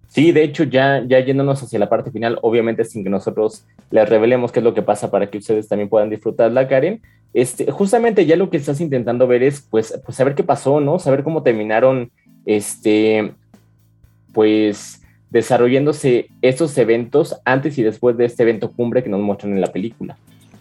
Sí, 0.10 0.34
de 0.34 0.44
hecho, 0.44 0.64
ya, 0.64 1.04
ya 1.08 1.20
yéndonos 1.20 1.64
hacia 1.64 1.80
la 1.80 1.90
parte 1.90 2.12
final, 2.12 2.40
obviamente 2.42 2.84
sin 2.84 3.04
que 3.04 3.10
nosotros 3.10 3.66
les 3.92 4.10
revelemos 4.10 4.52
qué 4.52 4.60
es 4.60 4.64
lo 4.64 4.74
que 4.74 4.82
pasa 4.82 5.10
para 5.10 5.30
que 5.30 5.38
ustedes 5.38 5.68
también 5.68 5.90
puedan 5.90 6.10
disfrutarla, 6.10 6.68
Karen, 6.68 7.02
este, 7.34 7.72
justamente 7.72 8.26
ya 8.26 8.36
lo 8.36 8.50
que 8.50 8.58
estás 8.58 8.82
intentando 8.82 9.28
ver 9.28 9.44
es, 9.44 9.62
pues, 9.62 10.00
pues 10.06 10.18
saber 10.18 10.36
qué 10.36 10.44
pasó, 10.44 10.80
¿no? 10.80 11.00
Saber 11.00 11.24
cómo 11.24 11.44
terminaron, 11.44 12.12
este, 12.46 13.34
pues, 14.34 15.02
desarrollándose 15.30 16.28
estos 16.42 16.78
eventos 16.78 17.40
antes 17.44 17.78
y 17.78 17.84
después 17.84 18.18
de 18.18 18.26
este 18.26 18.44
evento 18.44 18.72
cumbre 18.72 19.04
que 19.04 19.10
nos 19.10 19.20
muestran 19.20 19.54
en 19.54 19.62
la 19.62 19.72
película. 19.72 20.18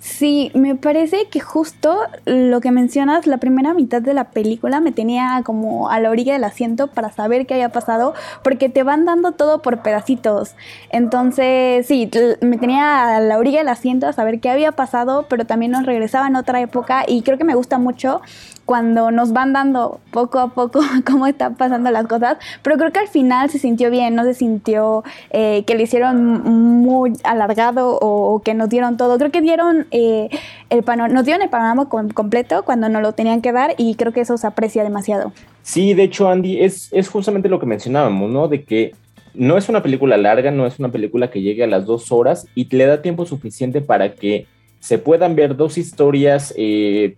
Sí, 0.06 0.52
me 0.54 0.76
parece 0.76 1.26
que 1.28 1.40
justo 1.40 1.98
lo 2.26 2.60
que 2.60 2.70
mencionas, 2.70 3.26
la 3.26 3.38
primera 3.38 3.74
mitad 3.74 4.00
de 4.00 4.14
la 4.14 4.30
película 4.30 4.78
me 4.78 4.92
tenía 4.92 5.42
como 5.44 5.90
a 5.90 5.98
la 5.98 6.10
orilla 6.10 6.34
del 6.34 6.44
asiento 6.44 6.86
para 6.86 7.10
saber 7.10 7.44
qué 7.44 7.54
había 7.54 7.70
pasado, 7.70 8.14
porque 8.44 8.68
te 8.68 8.84
van 8.84 9.04
dando 9.04 9.32
todo 9.32 9.62
por 9.62 9.82
pedacitos. 9.82 10.54
Entonces, 10.90 11.88
sí, 11.88 12.08
me 12.40 12.56
tenía 12.56 13.16
a 13.16 13.20
la 13.20 13.36
orilla 13.36 13.58
del 13.58 13.68
asiento 13.68 14.06
a 14.06 14.12
saber 14.12 14.38
qué 14.38 14.48
había 14.48 14.70
pasado, 14.70 15.26
pero 15.28 15.44
también 15.44 15.72
nos 15.72 15.84
regresaba 15.84 16.28
en 16.28 16.36
otra 16.36 16.60
época 16.60 17.02
y 17.04 17.22
creo 17.22 17.36
que 17.36 17.44
me 17.44 17.56
gusta 17.56 17.78
mucho 17.78 18.20
cuando 18.66 19.12
nos 19.12 19.32
van 19.32 19.52
dando 19.52 20.00
poco 20.10 20.40
a 20.40 20.48
poco 20.48 20.80
cómo 21.06 21.26
están 21.26 21.54
pasando 21.54 21.90
las 21.90 22.06
cosas, 22.06 22.36
pero 22.62 22.76
creo 22.76 22.92
que 22.92 22.98
al 22.98 23.08
final 23.08 23.48
se 23.48 23.58
sintió 23.58 23.90
bien, 23.90 24.14
no 24.14 24.24
se 24.24 24.34
sintió 24.34 25.04
eh, 25.30 25.64
que 25.66 25.76
le 25.76 25.84
hicieron 25.84 26.42
muy 26.42 27.12
alargado 27.24 27.98
o, 28.00 28.42
que 28.42 28.54
nos 28.54 28.68
dieron 28.68 28.96
todo, 28.96 29.16
creo 29.18 29.30
que 29.30 29.40
dieron 29.40 29.86
eh, 29.92 30.28
el 30.68 30.82
panorama, 30.82 31.14
nos 31.14 31.24
dieron 31.24 31.42
el 31.42 31.48
panorama 31.48 31.88
completo 31.88 32.64
cuando 32.64 32.88
nos 32.88 33.00
lo 33.00 33.12
tenían 33.12 33.40
que 33.40 33.52
dar 33.52 33.74
y 33.78 33.94
creo 33.94 34.12
que 34.12 34.20
eso 34.20 34.36
se 34.36 34.46
aprecia 34.46 34.82
demasiado. 34.82 35.32
Sí, 35.62 35.94
de 35.94 36.02
hecho, 36.02 36.28
Andy, 36.28 36.60
es, 36.60 36.88
es 36.92 37.08
justamente 37.08 37.48
lo 37.48 37.58
que 37.58 37.66
mencionábamos, 37.66 38.30
¿no? 38.30 38.48
De 38.48 38.64
que 38.64 38.92
no 39.34 39.56
es 39.56 39.68
una 39.68 39.82
película 39.82 40.16
larga, 40.16 40.50
no 40.50 40.66
es 40.66 40.78
una 40.78 40.90
película 40.90 41.30
que 41.30 41.42
llegue 41.42 41.62
a 41.62 41.66
las 41.66 41.86
dos 41.86 42.10
horas 42.10 42.46
y 42.54 42.74
le 42.74 42.86
da 42.86 43.02
tiempo 43.02 43.26
suficiente 43.26 43.80
para 43.80 44.14
que 44.14 44.46
se 44.80 44.98
puedan 44.98 45.36
ver 45.36 45.56
dos 45.56 45.78
historias 45.78 46.54
eh, 46.56 47.14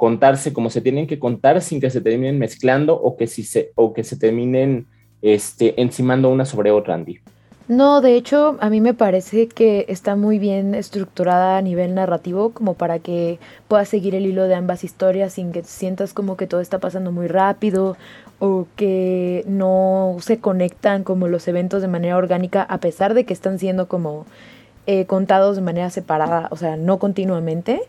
contarse 0.00 0.54
como 0.54 0.70
se 0.70 0.80
tienen 0.80 1.06
que 1.06 1.18
contar 1.18 1.60
sin 1.60 1.78
que 1.78 1.90
se 1.90 2.00
terminen 2.00 2.38
mezclando 2.38 2.94
o 2.94 3.18
que, 3.18 3.26
si 3.26 3.42
se, 3.42 3.70
o 3.74 3.92
que 3.92 4.02
se 4.02 4.16
terminen 4.16 4.86
este, 5.20 5.78
encimando 5.78 6.30
una 6.30 6.46
sobre 6.46 6.70
otra, 6.70 6.94
Andy. 6.94 7.20
No, 7.68 8.00
de 8.00 8.16
hecho, 8.16 8.56
a 8.60 8.70
mí 8.70 8.80
me 8.80 8.94
parece 8.94 9.46
que 9.46 9.84
está 9.88 10.16
muy 10.16 10.38
bien 10.38 10.74
estructurada 10.74 11.58
a 11.58 11.60
nivel 11.60 11.94
narrativo, 11.94 12.48
como 12.50 12.72
para 12.72 12.98
que 12.98 13.38
puedas 13.68 13.90
seguir 13.90 14.14
el 14.14 14.24
hilo 14.24 14.44
de 14.44 14.54
ambas 14.54 14.84
historias 14.84 15.34
sin 15.34 15.52
que 15.52 15.62
sientas 15.64 16.14
como 16.14 16.38
que 16.38 16.46
todo 16.46 16.62
está 16.62 16.78
pasando 16.78 17.12
muy 17.12 17.28
rápido 17.28 17.98
o 18.38 18.68
que 18.76 19.44
no 19.46 20.16
se 20.20 20.40
conectan 20.40 21.04
como 21.04 21.28
los 21.28 21.46
eventos 21.46 21.82
de 21.82 21.88
manera 21.88 22.16
orgánica, 22.16 22.62
a 22.62 22.78
pesar 22.78 23.12
de 23.12 23.24
que 23.24 23.34
están 23.34 23.58
siendo 23.58 23.86
como 23.86 24.24
eh, 24.86 25.04
contados 25.04 25.56
de 25.56 25.62
manera 25.62 25.90
separada, 25.90 26.48
o 26.50 26.56
sea, 26.56 26.78
no 26.78 26.98
continuamente. 26.98 27.82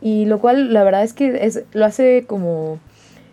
Y 0.00 0.24
lo 0.26 0.38
cual, 0.38 0.72
la 0.72 0.82
verdad 0.82 1.02
es 1.02 1.12
que 1.12 1.44
es, 1.44 1.64
lo 1.72 1.84
hace 1.84 2.24
como 2.26 2.78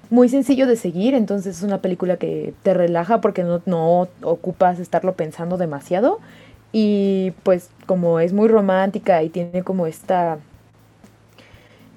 muy 0.10 0.30
sencillo 0.30 0.68
de 0.68 0.76
seguir, 0.76 1.14
entonces 1.14 1.58
es 1.58 1.64
una 1.64 1.82
película 1.82 2.18
que 2.18 2.54
te 2.64 2.74
relaja 2.74 3.22
porque 3.22 3.44
no, 3.44 3.62
no 3.66 4.08
ocupas 4.22 4.80
estarlo 4.80 5.14
pensando 5.14 5.58
demasiado. 5.58 6.20
Y 6.72 7.34
pues 7.44 7.70
como 7.86 8.20
es 8.20 8.34
muy 8.34 8.48
romántica 8.48 9.24
y 9.24 9.30
tiene 9.30 9.64
como 9.64 9.88
esta, 9.88 10.40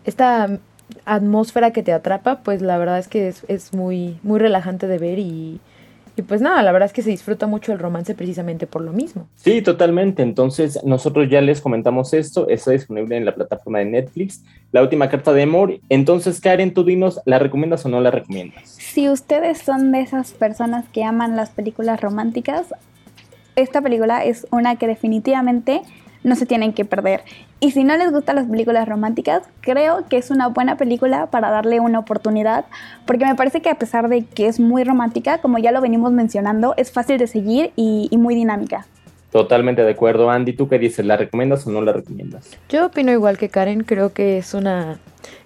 esta 0.04 0.58
atmósfera 1.04 1.72
que 1.72 1.82
te 1.82 1.92
atrapa, 1.92 2.40
pues 2.42 2.62
la 2.62 2.78
verdad 2.78 2.98
es 2.98 3.08
que 3.08 3.28
es, 3.28 3.44
es 3.48 3.74
muy, 3.74 4.18
muy 4.22 4.38
relajante 4.38 4.86
de 4.86 4.98
ver 4.98 5.18
y, 5.18 5.60
y 6.16 6.22
pues 6.22 6.40
nada, 6.40 6.62
la 6.62 6.72
verdad 6.72 6.86
es 6.86 6.92
que 6.92 7.02
se 7.02 7.10
disfruta 7.10 7.46
mucho 7.46 7.72
el 7.72 7.78
romance 7.78 8.14
precisamente 8.14 8.66
por 8.66 8.82
lo 8.82 8.92
mismo. 8.92 9.28
Sí, 9.36 9.62
totalmente. 9.62 10.22
Entonces, 10.22 10.78
nosotros 10.84 11.28
ya 11.30 11.40
les 11.40 11.60
comentamos 11.60 12.12
esto, 12.12 12.48
está 12.48 12.72
disponible 12.72 13.16
en 13.16 13.24
la 13.24 13.34
plataforma 13.34 13.78
de 13.78 13.86
Netflix, 13.86 14.44
La 14.72 14.82
última 14.82 15.08
carta 15.08 15.32
de 15.32 15.42
amor. 15.42 15.80
Entonces, 15.88 16.40
Karen, 16.40 16.74
tú 16.74 16.84
dinos, 16.84 17.20
¿la 17.24 17.38
recomiendas 17.38 17.84
o 17.86 17.88
no 17.88 18.00
la 18.00 18.10
recomiendas? 18.10 18.70
Si 18.70 19.08
ustedes 19.08 19.58
son 19.58 19.92
de 19.92 20.00
esas 20.00 20.32
personas 20.32 20.86
que 20.92 21.04
aman 21.04 21.36
las 21.36 21.50
películas 21.50 22.00
románticas, 22.00 22.66
esta 23.56 23.82
película 23.82 24.24
es 24.24 24.46
una 24.50 24.76
que 24.76 24.86
definitivamente 24.86 25.82
no 26.22 26.34
se 26.36 26.46
tienen 26.46 26.72
que 26.72 26.84
perder. 26.84 27.22
Y 27.60 27.72
si 27.72 27.84
no 27.84 27.96
les 27.96 28.12
gustan 28.12 28.36
las 28.36 28.46
películas 28.46 28.88
románticas, 28.88 29.42
creo 29.60 30.06
que 30.08 30.16
es 30.16 30.30
una 30.30 30.48
buena 30.48 30.76
película 30.76 31.26
para 31.26 31.50
darle 31.50 31.80
una 31.80 31.98
oportunidad, 31.98 32.64
porque 33.06 33.26
me 33.26 33.34
parece 33.34 33.60
que 33.62 33.70
a 33.70 33.74
pesar 33.76 34.08
de 34.08 34.24
que 34.24 34.46
es 34.46 34.60
muy 34.60 34.84
romántica, 34.84 35.38
como 35.38 35.58
ya 35.58 35.72
lo 35.72 35.80
venimos 35.80 36.12
mencionando, 36.12 36.74
es 36.76 36.92
fácil 36.92 37.18
de 37.18 37.26
seguir 37.26 37.72
y, 37.76 38.08
y 38.10 38.18
muy 38.18 38.34
dinámica. 38.34 38.86
Totalmente 39.30 39.82
de 39.82 39.92
acuerdo, 39.92 40.28
Andy. 40.28 40.54
¿Tú 40.54 40.68
qué 40.68 40.78
dices? 40.78 41.06
¿La 41.06 41.16
recomiendas 41.16 41.64
o 41.66 41.70
no 41.70 41.80
la 41.82 41.92
recomiendas? 41.92 42.50
Yo 42.68 42.86
opino 42.86 43.12
igual 43.12 43.38
que 43.38 43.48
Karen, 43.48 43.84
creo 43.84 44.12
que 44.12 44.38
es 44.38 44.54
una, 44.54 44.98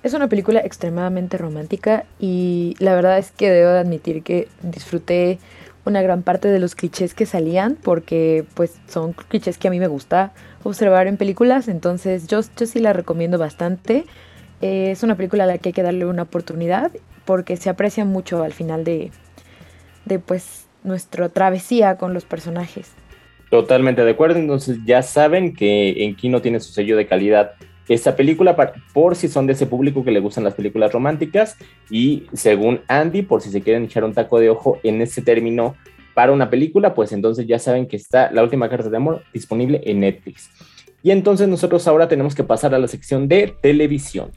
es 0.02 0.14
una 0.14 0.28
película 0.28 0.60
extremadamente 0.60 1.36
romántica 1.36 2.04
y 2.18 2.76
la 2.78 2.94
verdad 2.94 3.18
es 3.18 3.30
que 3.30 3.50
debo 3.50 3.72
de 3.72 3.80
admitir 3.80 4.22
que 4.22 4.48
disfruté 4.62 5.38
una 5.84 6.02
gran 6.02 6.22
parte 6.22 6.48
de 6.48 6.58
los 6.58 6.74
clichés 6.74 7.14
que 7.14 7.26
salían 7.26 7.76
porque 7.82 8.44
pues 8.54 8.80
son 8.88 9.12
clichés 9.12 9.58
que 9.58 9.68
a 9.68 9.70
mí 9.70 9.78
me 9.78 9.86
gusta 9.86 10.32
observar 10.62 11.06
en 11.06 11.16
películas, 11.16 11.68
entonces 11.68 12.26
yo, 12.26 12.40
yo 12.56 12.66
sí 12.66 12.78
la 12.78 12.92
recomiendo 12.92 13.38
bastante. 13.38 14.04
Eh, 14.62 14.90
es 14.90 15.02
una 15.02 15.16
película 15.16 15.44
a 15.44 15.46
la 15.46 15.58
que 15.58 15.70
hay 15.70 15.72
que 15.72 15.82
darle 15.82 16.06
una 16.06 16.22
oportunidad 16.22 16.90
porque 17.24 17.56
se 17.56 17.68
aprecia 17.68 18.04
mucho 18.04 18.42
al 18.42 18.52
final 18.52 18.84
de, 18.84 19.10
de 20.04 20.18
pues 20.18 20.66
nuestra 20.82 21.28
travesía 21.28 21.96
con 21.96 22.14
los 22.14 22.24
personajes. 22.24 22.92
Totalmente 23.50 24.04
de 24.04 24.10
acuerdo, 24.10 24.38
entonces 24.38 24.78
ya 24.84 25.02
saben 25.02 25.54
que 25.54 26.04
en 26.04 26.16
Kino 26.16 26.40
tiene 26.40 26.60
su 26.60 26.72
sello 26.72 26.96
de 26.96 27.06
calidad 27.06 27.52
esta 27.88 28.16
película 28.16 28.56
por 28.92 29.16
si 29.16 29.28
son 29.28 29.46
de 29.46 29.52
ese 29.52 29.66
público 29.66 30.04
que 30.04 30.10
le 30.10 30.20
gustan 30.20 30.44
las 30.44 30.54
películas 30.54 30.92
románticas 30.92 31.56
y 31.90 32.24
según 32.32 32.80
Andy, 32.88 33.22
por 33.22 33.42
si 33.42 33.50
se 33.50 33.60
quieren 33.60 33.84
echar 33.84 34.04
un 34.04 34.14
taco 34.14 34.38
de 34.38 34.50
ojo 34.50 34.78
en 34.82 35.02
ese 35.02 35.22
término 35.22 35.74
para 36.14 36.32
una 36.32 36.48
película, 36.48 36.94
pues 36.94 37.12
entonces 37.12 37.46
ya 37.46 37.58
saben 37.58 37.86
que 37.86 37.96
está 37.96 38.30
La 38.30 38.42
última 38.42 38.68
carta 38.68 38.88
de 38.88 38.96
amor 38.96 39.22
disponible 39.32 39.80
en 39.84 40.00
Netflix. 40.00 40.48
Y 41.02 41.10
entonces 41.10 41.48
nosotros 41.48 41.86
ahora 41.86 42.08
tenemos 42.08 42.34
que 42.34 42.44
pasar 42.44 42.74
a 42.74 42.78
la 42.78 42.88
sección 42.88 43.28
de 43.28 43.54
televisión. 43.60 44.30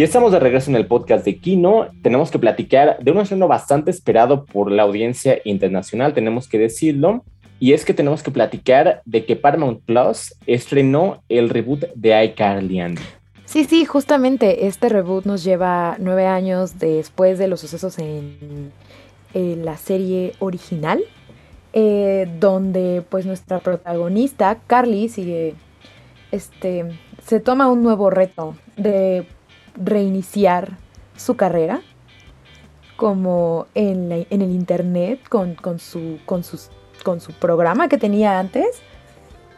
Y 0.00 0.02
estamos 0.02 0.32
de 0.32 0.40
regreso 0.40 0.70
en 0.70 0.76
el 0.76 0.86
podcast 0.86 1.26
de 1.26 1.36
Kino. 1.36 1.88
Tenemos 2.00 2.30
que 2.30 2.38
platicar 2.38 2.96
de 3.00 3.10
un 3.10 3.18
estreno 3.18 3.48
bastante 3.48 3.90
esperado 3.90 4.46
por 4.46 4.72
la 4.72 4.84
audiencia 4.84 5.42
internacional, 5.44 6.14
tenemos 6.14 6.48
que 6.48 6.58
decirlo. 6.58 7.22
Y 7.58 7.74
es 7.74 7.84
que 7.84 7.92
tenemos 7.92 8.22
que 8.22 8.30
platicar 8.30 9.02
de 9.04 9.26
que 9.26 9.36
Paramount 9.36 9.82
Plus 9.84 10.34
estrenó 10.46 11.22
el 11.28 11.50
reboot 11.50 11.84
de 11.94 12.24
iCarly. 12.24 12.94
Sí, 13.44 13.64
sí, 13.64 13.84
justamente 13.84 14.66
este 14.66 14.88
reboot 14.88 15.26
nos 15.26 15.44
lleva 15.44 15.96
nueve 15.98 16.24
años 16.24 16.78
después 16.78 17.38
de 17.38 17.48
los 17.48 17.60
sucesos 17.60 17.98
en, 17.98 18.72
la 19.34 19.76
serie 19.76 20.32
original, 20.38 21.02
eh, 21.74 22.26
donde 22.40 23.04
pues 23.06 23.26
nuestra 23.26 23.58
protagonista, 23.58 24.60
Carly, 24.66 25.10
sigue, 25.10 25.56
este, 26.32 26.86
se 27.22 27.38
toma 27.38 27.70
un 27.70 27.82
nuevo 27.82 28.08
reto 28.08 28.56
de 28.78 29.26
reiniciar 29.76 30.76
su 31.16 31.36
carrera 31.36 31.82
como 33.00 33.66
en, 33.74 34.12
en 34.12 34.42
el 34.42 34.50
internet 34.50 35.20
con, 35.28 35.54
con, 35.54 35.78
su, 35.78 36.18
con, 36.26 36.44
sus, 36.44 36.68
con 37.02 37.22
su 37.22 37.32
programa 37.32 37.88
que 37.88 37.96
tenía 37.96 38.38
antes. 38.38 38.82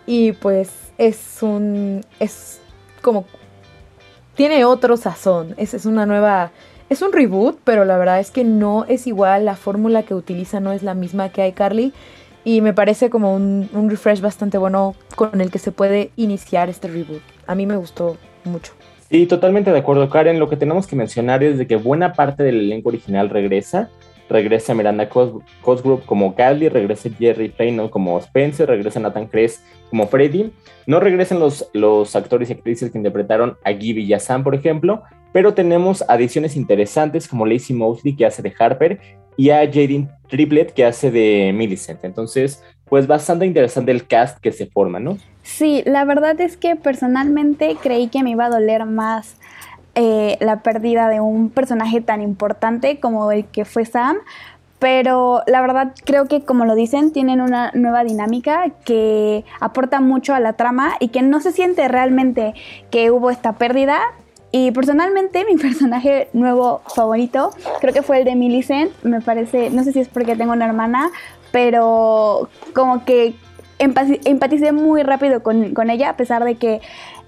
Y 0.07 0.31
pues 0.33 0.71
es 0.97 1.39
un. 1.43 2.03
es 2.21 2.61
como. 3.03 3.25
tiene 4.37 4.65
otro 4.65 4.97
sazón. 4.97 5.55
Es, 5.57 5.75
es 5.75 5.87
una 5.87 6.07
nueva. 6.07 6.53
Es 6.89 7.03
un 7.03 7.13
reboot, 7.13 7.59
pero 7.65 7.85
la 7.85 7.97
verdad 7.97 8.21
es 8.21 8.31
que 8.31 8.45
no 8.45 8.85
es 8.85 9.09
igual. 9.09 9.45
La 9.45 9.57
fórmula 9.57 10.05
que 10.05 10.15
utiliza 10.15 10.61
no 10.61 10.71
es 10.71 10.85
la 10.85 10.95
misma 10.95 11.31
que 11.31 11.47
iCarly. 11.49 11.93
Y 12.45 12.61
me 12.61 12.73
parece 12.73 13.11
como 13.11 13.35
un, 13.35 13.69
un 13.73 13.91
refresh 13.91 14.21
bastante 14.21 14.57
bueno 14.57 14.95
con 15.17 15.41
el 15.41 15.51
que 15.51 15.59
se 15.59 15.73
puede 15.73 16.13
iniciar 16.15 16.69
este 16.69 16.87
reboot. 16.87 17.23
A 17.49 17.57
mí 17.57 17.67
me 17.67 17.77
gustó 17.77 18.17
mucho. 18.45 18.73
Sí, 19.13 19.27
totalmente 19.27 19.71
de 19.71 19.79
acuerdo, 19.79 20.09
Karen. 20.09 20.39
Lo 20.39 20.49
que 20.49 20.57
tenemos 20.57 20.87
que 20.87 20.97
mencionar 20.97 21.45
es 21.45 21.59
de 21.59 21.67
que 21.67 21.77
buena 21.77 22.15
parte 22.15 22.43
del 22.45 22.61
elenco 22.61 22.89
original 22.89 23.29
regresa. 23.29 23.91
Regresa 24.31 24.75
Miranda 24.75 25.11
Cosgrove 25.11 26.03
como 26.07 26.35
Callie, 26.35 26.71
regresa 26.71 27.11
Jerry 27.11 27.51
Feynman 27.51 27.91
como 27.91 28.19
Spencer, 28.19 28.67
regresa 28.71 29.01
Nathan 29.01 29.27
Kress 29.27 29.63
como 29.91 30.07
Freddy. 30.07 30.51
No 30.87 30.99
regresan 30.99 31.41
los, 31.41 31.69
los 31.75 32.17
actores 32.17 32.49
y 32.49 32.55
actrices 32.55 32.91
que 32.91 32.97
interpretaron 32.97 33.59
a 33.65 33.73
Gibby 33.75 34.05
y 34.05 34.15
a 34.15 34.19
Sam, 34.19 34.45
por 34.45 34.55
ejemplo, 34.55 35.03
pero 35.35 35.53
tenemos 35.53 36.03
adiciones 36.09 36.57
interesantes 36.57 37.29
como 37.29 37.45
Lacey 37.45 37.77
Mosley, 37.77 38.17
que 38.17 38.25
hace 38.25 38.41
de 38.41 38.55
Harper, 38.59 38.99
y 39.37 39.51
a 39.51 39.59
Jaden 39.67 40.09
Triplet, 40.31 40.73
que 40.73 40.87
hace 40.87 41.11
de 41.11 41.53
Millicent. 41.55 42.03
Entonces, 42.03 42.65
pues 42.89 43.07
bastante 43.07 43.47
interesante 43.47 43.91
el 43.91 44.07
cast 44.07 44.39
que 44.39 44.53
se 44.53 44.67
forma, 44.67 45.01
¿no? 45.01 45.19
Sí, 45.43 45.83
la 45.87 46.05
verdad 46.05 46.41
es 46.41 46.57
que 46.57 46.77
personalmente 46.77 47.77
creí 47.83 48.09
que 48.09 48.23
me 48.23 48.31
iba 48.31 48.47
a 48.47 48.51
doler 48.51 48.85
más 48.85 49.37
eh, 49.95 50.39
la 50.41 50.63
pérdida 50.63 51.09
de 51.09 51.21
un 51.21 51.51
personaje 51.51 52.01
tan 52.01 52.23
importante 52.23 53.01
como 53.01 53.31
el 53.33 53.45
que 53.47 53.65
fue 53.65 53.85
Sam, 53.85 54.17
pero 54.79 55.43
la 55.47 55.61
verdad 55.61 55.93
creo 56.05 56.27
que 56.27 56.43
como 56.43 56.65
lo 56.65 56.75
dicen, 56.75 57.13
tienen 57.13 57.41
una 57.41 57.71
nueva 57.75 58.03
dinámica 58.03 58.71
que 58.85 59.45
aporta 59.61 60.01
mucho 60.01 60.35
a 60.35 60.41
la 60.41 60.55
trama 60.55 60.95
y 60.99 61.09
que 61.09 61.23
no 61.23 61.41
se 61.41 61.53
siente 61.53 61.87
realmente 61.89 62.55
que 62.91 63.11
hubo 63.11 63.31
esta 63.31 63.53
pérdida. 63.53 64.01
Y 64.53 64.71
personalmente 64.71 65.45
mi 65.47 65.57
personaje 65.57 66.29
nuevo 66.35 66.83
favorito 66.95 67.51
creo 67.81 67.95
que 67.95 68.03
fue 68.03 68.19
el 68.19 68.25
de 68.25 68.37
Millicent, 68.37 68.93
me 69.03 69.21
parece, 69.23 69.71
no 69.71 69.83
sé 69.83 69.93
si 69.93 70.01
es 70.01 70.09
porque 70.09 70.37
tengo 70.37 70.53
una 70.53 70.67
hermana, 70.67 71.11
pero 71.51 72.49
como 72.75 73.05
que 73.05 73.35
empaticé 73.79 74.73
muy 74.73 75.03
rápido 75.03 75.43
con, 75.43 75.75
con, 75.75 75.91
ella, 75.91 76.11
a 76.11 76.17
pesar 76.17 76.45
de 76.45 76.55
que 76.57 76.81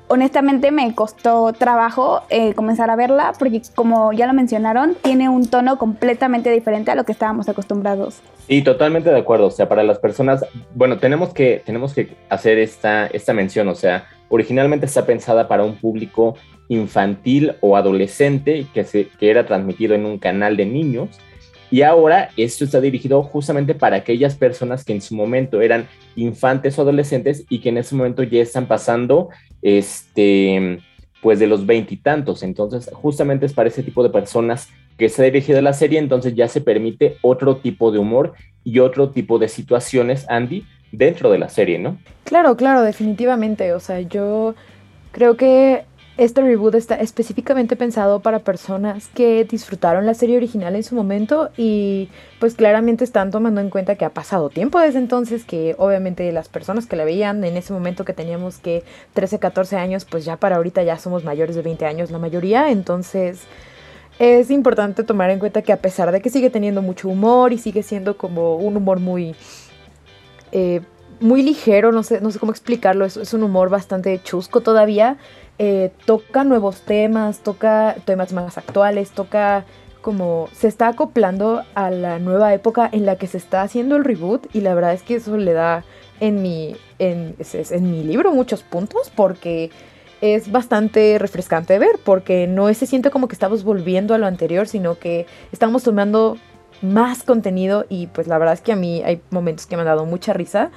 honestamente 0.08 0.70
me 0.70 0.94
costó 0.94 1.52
trabajo 1.52 2.22
eh, 2.30 2.54
comenzar 2.54 2.90
a 2.90 2.96
verla, 2.96 3.32
porque 3.38 3.62
como 3.74 4.12
ya 4.12 4.26
lo 4.26 4.32
mencionaron, 4.32 4.96
tiene 5.02 5.28
un 5.28 5.48
tono 5.48 5.78
completamente 5.78 6.50
diferente 6.50 6.90
a 6.90 6.94
lo 6.94 7.04
que 7.04 7.12
estábamos 7.12 7.48
acostumbrados. 7.48 8.20
Sí, 8.46 8.62
totalmente 8.62 9.10
de 9.10 9.18
acuerdo. 9.18 9.46
O 9.46 9.50
sea, 9.50 9.68
para 9.68 9.82
las 9.82 9.98
personas, 9.98 10.44
bueno, 10.74 10.98
tenemos 10.98 11.32
que, 11.32 11.62
tenemos 11.64 11.94
que 11.94 12.16
hacer 12.28 12.58
esta, 12.58 13.06
esta 13.06 13.32
mención. 13.32 13.68
O 13.68 13.74
sea, 13.74 14.06
originalmente 14.28 14.86
está 14.86 15.06
pensada 15.06 15.48
para 15.48 15.64
un 15.64 15.76
público 15.76 16.34
infantil 16.68 17.54
o 17.60 17.76
adolescente 17.76 18.66
que, 18.72 18.84
se, 18.84 19.08
que 19.08 19.30
era 19.30 19.46
transmitido 19.46 19.94
en 19.94 20.06
un 20.06 20.18
canal 20.18 20.56
de 20.56 20.66
niños 20.66 21.08
y 21.70 21.82
ahora 21.82 22.30
esto 22.36 22.64
está 22.64 22.80
dirigido 22.80 23.22
justamente 23.22 23.74
para 23.74 23.96
aquellas 23.96 24.36
personas 24.36 24.84
que 24.84 24.92
en 24.92 25.00
su 25.00 25.14
momento 25.14 25.60
eran 25.60 25.88
infantes 26.16 26.78
o 26.78 26.82
adolescentes 26.82 27.44
y 27.48 27.60
que 27.60 27.70
en 27.70 27.78
ese 27.78 27.94
momento 27.94 28.22
ya 28.22 28.40
están 28.40 28.66
pasando, 28.66 29.30
este, 29.62 30.78
pues 31.22 31.38
de 31.38 31.46
los 31.46 31.66
veintitantos. 31.66 32.42
Entonces, 32.42 32.90
justamente 32.92 33.46
es 33.46 33.52
para 33.52 33.68
ese 33.68 33.82
tipo 33.82 34.02
de 34.02 34.10
personas 34.10 34.68
que 34.98 35.08
se 35.08 35.22
ha 35.22 35.24
dirigido 35.24 35.60
la 35.62 35.72
serie, 35.72 35.98
entonces 35.98 36.34
ya 36.34 36.48
se 36.48 36.60
permite 36.60 37.16
otro 37.22 37.56
tipo 37.56 37.90
de 37.90 37.98
humor 37.98 38.34
y 38.62 38.78
otro 38.78 39.10
tipo 39.10 39.38
de 39.38 39.48
situaciones, 39.48 40.26
Andy, 40.28 40.64
dentro 40.92 41.30
de 41.30 41.38
la 41.38 41.48
serie, 41.48 41.78
¿no? 41.78 41.98
Claro, 42.24 42.56
claro, 42.56 42.82
definitivamente. 42.82 43.72
O 43.72 43.80
sea, 43.80 44.00
yo 44.00 44.54
creo 45.10 45.36
que 45.36 45.84
este 46.16 46.42
reboot 46.42 46.76
está 46.76 46.94
específicamente 46.94 47.74
pensado 47.74 48.20
para 48.20 48.38
personas 48.38 49.08
que 49.08 49.44
disfrutaron 49.44 50.06
la 50.06 50.14
serie 50.14 50.36
original 50.36 50.76
en 50.76 50.84
su 50.84 50.94
momento 50.94 51.50
y 51.56 52.08
pues 52.38 52.54
claramente 52.54 53.02
están 53.02 53.32
tomando 53.32 53.60
en 53.60 53.68
cuenta 53.68 53.96
que 53.96 54.04
ha 54.04 54.10
pasado 54.10 54.48
tiempo 54.48 54.78
desde 54.78 54.98
entonces, 54.98 55.44
que 55.44 55.74
obviamente 55.76 56.30
las 56.30 56.48
personas 56.48 56.86
que 56.86 56.94
la 56.94 57.04
veían 57.04 57.42
en 57.42 57.56
ese 57.56 57.72
momento 57.72 58.04
que 58.04 58.12
teníamos 58.12 58.58
que 58.58 58.84
13, 59.14 59.40
14 59.40 59.76
años, 59.76 60.04
pues 60.04 60.24
ya 60.24 60.36
para 60.36 60.56
ahorita 60.56 60.84
ya 60.84 60.98
somos 60.98 61.24
mayores 61.24 61.56
de 61.56 61.62
20 61.62 61.84
años 61.84 62.12
la 62.12 62.18
mayoría, 62.18 62.70
entonces 62.70 63.42
es 64.20 64.52
importante 64.52 65.02
tomar 65.02 65.30
en 65.30 65.40
cuenta 65.40 65.62
que 65.62 65.72
a 65.72 65.78
pesar 65.78 66.12
de 66.12 66.20
que 66.20 66.30
sigue 66.30 66.48
teniendo 66.48 66.80
mucho 66.80 67.08
humor 67.08 67.52
y 67.52 67.58
sigue 67.58 67.82
siendo 67.82 68.16
como 68.16 68.56
un 68.56 68.76
humor 68.76 69.00
muy... 69.00 69.34
Eh, 70.52 70.80
muy 71.20 71.42
ligero, 71.42 71.92
no 71.92 72.02
sé, 72.02 72.20
no 72.20 72.30
sé 72.32 72.40
cómo 72.40 72.50
explicarlo, 72.50 73.04
es, 73.04 73.16
es 73.16 73.32
un 73.32 73.44
humor 73.44 73.70
bastante 73.70 74.20
chusco 74.22 74.60
todavía, 74.60 75.16
eh, 75.58 75.92
toca 76.06 76.44
nuevos 76.44 76.80
temas, 76.82 77.40
toca 77.40 77.96
temas 78.04 78.32
más 78.32 78.58
actuales, 78.58 79.10
toca 79.10 79.64
como 80.02 80.48
se 80.52 80.68
está 80.68 80.88
acoplando 80.88 81.62
a 81.74 81.90
la 81.90 82.18
nueva 82.18 82.52
época 82.52 82.88
en 82.92 83.06
la 83.06 83.16
que 83.16 83.26
se 83.26 83.38
está 83.38 83.62
haciendo 83.62 83.96
el 83.96 84.04
reboot 84.04 84.54
y 84.54 84.60
la 84.60 84.74
verdad 84.74 84.92
es 84.92 85.02
que 85.02 85.14
eso 85.14 85.36
le 85.36 85.54
da 85.54 85.82
en 86.20 86.42
mi, 86.42 86.76
en, 86.98 87.36
en 87.38 87.90
mi 87.90 88.04
libro 88.04 88.32
muchos 88.32 88.62
puntos 88.62 89.10
porque 89.14 89.70
es 90.20 90.52
bastante 90.52 91.18
refrescante 91.18 91.78
ver 91.78 91.98
porque 92.04 92.46
no 92.46 92.72
se 92.74 92.86
siente 92.86 93.10
como 93.10 93.28
que 93.28 93.34
estamos 93.34 93.64
volviendo 93.64 94.14
a 94.14 94.18
lo 94.18 94.26
anterior, 94.26 94.68
sino 94.68 94.98
que 94.98 95.26
estamos 95.52 95.84
tomando 95.84 96.36
más 96.82 97.22
contenido 97.22 97.86
y 97.88 98.08
pues 98.08 98.26
la 98.26 98.36
verdad 98.38 98.54
es 98.54 98.60
que 98.60 98.72
a 98.72 98.76
mí 98.76 99.02
hay 99.04 99.22
momentos 99.30 99.66
que 99.66 99.76
me 99.76 99.82
han 99.82 99.86
dado 99.86 100.04
mucha 100.04 100.32
risa 100.32 100.70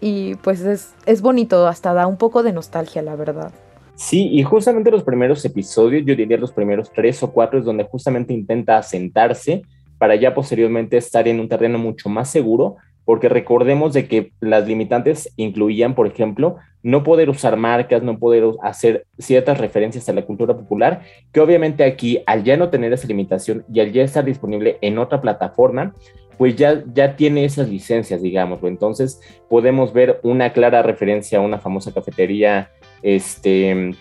y 0.00 0.36
pues 0.36 0.60
es, 0.60 0.94
es 1.06 1.22
bonito, 1.22 1.66
hasta 1.66 1.92
da 1.92 2.06
un 2.06 2.16
poco 2.16 2.42
de 2.42 2.52
nostalgia, 2.52 3.02
la 3.02 3.16
verdad. 3.16 3.52
Sí, 4.00 4.30
y 4.32 4.42
justamente 4.44 4.90
los 4.90 5.04
primeros 5.04 5.44
episodios, 5.44 6.06
yo 6.06 6.16
diría 6.16 6.38
los 6.38 6.52
primeros 6.52 6.90
tres 6.90 7.22
o 7.22 7.30
cuatro, 7.30 7.58
es 7.58 7.66
donde 7.66 7.84
justamente 7.84 8.32
intenta 8.32 8.78
asentarse 8.78 9.60
para 9.98 10.14
ya 10.14 10.32
posteriormente 10.32 10.96
estar 10.96 11.28
en 11.28 11.38
un 11.38 11.50
terreno 11.50 11.76
mucho 11.78 12.08
más 12.08 12.30
seguro, 12.30 12.76
porque 13.04 13.28
recordemos 13.28 13.92
de 13.92 14.08
que 14.08 14.32
las 14.40 14.66
limitantes 14.66 15.30
incluían, 15.36 15.94
por 15.94 16.06
ejemplo, 16.06 16.56
no 16.82 17.04
poder 17.04 17.28
usar 17.28 17.58
marcas, 17.58 18.02
no 18.02 18.18
poder 18.18 18.44
hacer 18.62 19.04
ciertas 19.18 19.58
referencias 19.58 20.08
a 20.08 20.14
la 20.14 20.22
cultura 20.22 20.56
popular, 20.56 21.02
que 21.30 21.40
obviamente 21.40 21.84
aquí, 21.84 22.22
al 22.24 22.42
ya 22.42 22.56
no 22.56 22.70
tener 22.70 22.94
esa 22.94 23.06
limitación 23.06 23.66
y 23.70 23.80
al 23.80 23.92
ya 23.92 24.02
estar 24.02 24.24
disponible 24.24 24.78
en 24.80 24.96
otra 24.96 25.20
plataforma, 25.20 25.92
pues 26.38 26.56
ya, 26.56 26.82
ya 26.94 27.16
tiene 27.16 27.44
esas 27.44 27.68
licencias, 27.68 28.22
digamos. 28.22 28.60
Entonces 28.62 29.20
podemos 29.50 29.92
ver 29.92 30.20
una 30.22 30.54
clara 30.54 30.82
referencia 30.82 31.36
a 31.36 31.42
una 31.42 31.58
famosa 31.58 31.92
cafetería 31.92 32.70
este, 33.02 33.94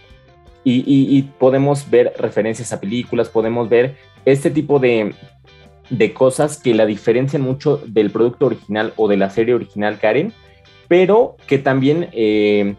y, 0.63 1.21
podemos 1.39 1.89
ver 1.89 2.13
referencias 2.17 2.73
a 2.73 2.79
películas, 2.79 3.29
podemos 3.29 3.69
ver 3.69 3.95
este 4.25 4.51
tipo 4.51 4.79
de, 4.79 5.15
cosas 6.13 6.61
que 6.61 6.73
la 6.73 6.85
diferencian 6.85 7.41
mucho 7.41 7.81
del 7.85 8.11
producto 8.11 8.45
original 8.45 8.93
o 8.95 9.07
de 9.07 9.17
la 9.17 9.29
serie 9.29 9.55
original, 9.55 9.99
Karen, 9.99 10.33
pero 10.87 11.37
que 11.47 11.57
también, 11.57 12.09
eh, 12.11 12.75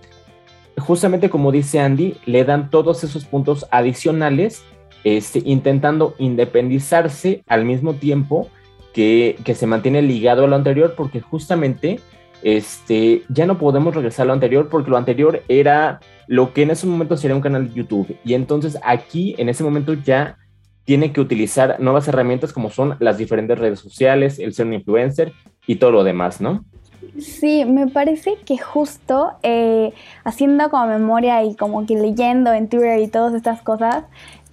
justamente 0.78 1.30
como 1.30 1.52
dice 1.52 1.80
Andy, 1.80 2.16
le 2.26 2.44
dan 2.44 2.70
todos 2.70 3.02
esos 3.02 3.24
puntos 3.24 3.66
adicionales, 3.70 4.62
este, 5.02 5.42
intentando 5.44 6.14
independizarse 6.18 7.42
al 7.46 7.64
mismo 7.64 7.94
tiempo 7.94 8.48
que, 8.92 9.36
que 9.44 9.54
se 9.54 9.66
mantiene 9.66 10.02
ligado 10.02 10.44
a 10.44 10.48
lo 10.48 10.56
anterior, 10.56 10.94
porque 10.96 11.20
justamente 11.20 12.00
este, 12.42 13.23
ya 13.28 13.47
no 13.47 13.59
podemos 13.59 13.94
regresar 13.94 14.25
a 14.25 14.26
lo 14.28 14.32
anterior 14.32 14.68
porque 14.68 14.90
lo 14.90 14.97
anterior 14.97 15.42
era 15.49 16.00
lo 16.26 16.52
que 16.52 16.62
en 16.62 16.70
ese 16.70 16.87
momento 16.87 17.16
sería 17.16 17.37
un 17.37 17.42
canal 17.42 17.68
de 17.68 17.75
YouTube. 17.75 18.16
Y 18.25 18.35
entonces 18.35 18.78
aquí, 18.82 19.35
en 19.38 19.49
ese 19.49 19.64
momento, 19.64 19.94
ya 19.94 20.37
tiene 20.85 21.12
que 21.12 21.20
utilizar 21.20 21.78
nuevas 21.80 22.09
herramientas 22.09 22.52
como 22.52 22.70
son 22.70 22.97
las 23.00 23.18
diferentes 23.18 23.59
redes 23.59 23.79
sociales, 23.79 24.38
el 24.38 24.55
ser 24.55 24.66
un 24.66 24.74
influencer 24.74 25.33
y 25.66 25.76
todo 25.76 25.90
lo 25.92 26.05
demás, 26.05 26.40
¿no? 26.40 26.64
Sí, 27.18 27.64
me 27.64 27.87
parece 27.87 28.37
que 28.44 28.59
justo 28.59 29.33
eh, 29.42 29.92
haciendo 30.24 30.70
como 30.70 30.87
memoria 30.87 31.42
y 31.44 31.55
como 31.55 31.87
que 31.87 31.94
leyendo 31.94 32.53
en 32.53 32.68
Twitter 32.68 33.00
y 33.00 33.09
todas 33.09 33.35
estas 33.35 33.62
cosas, 33.62 34.05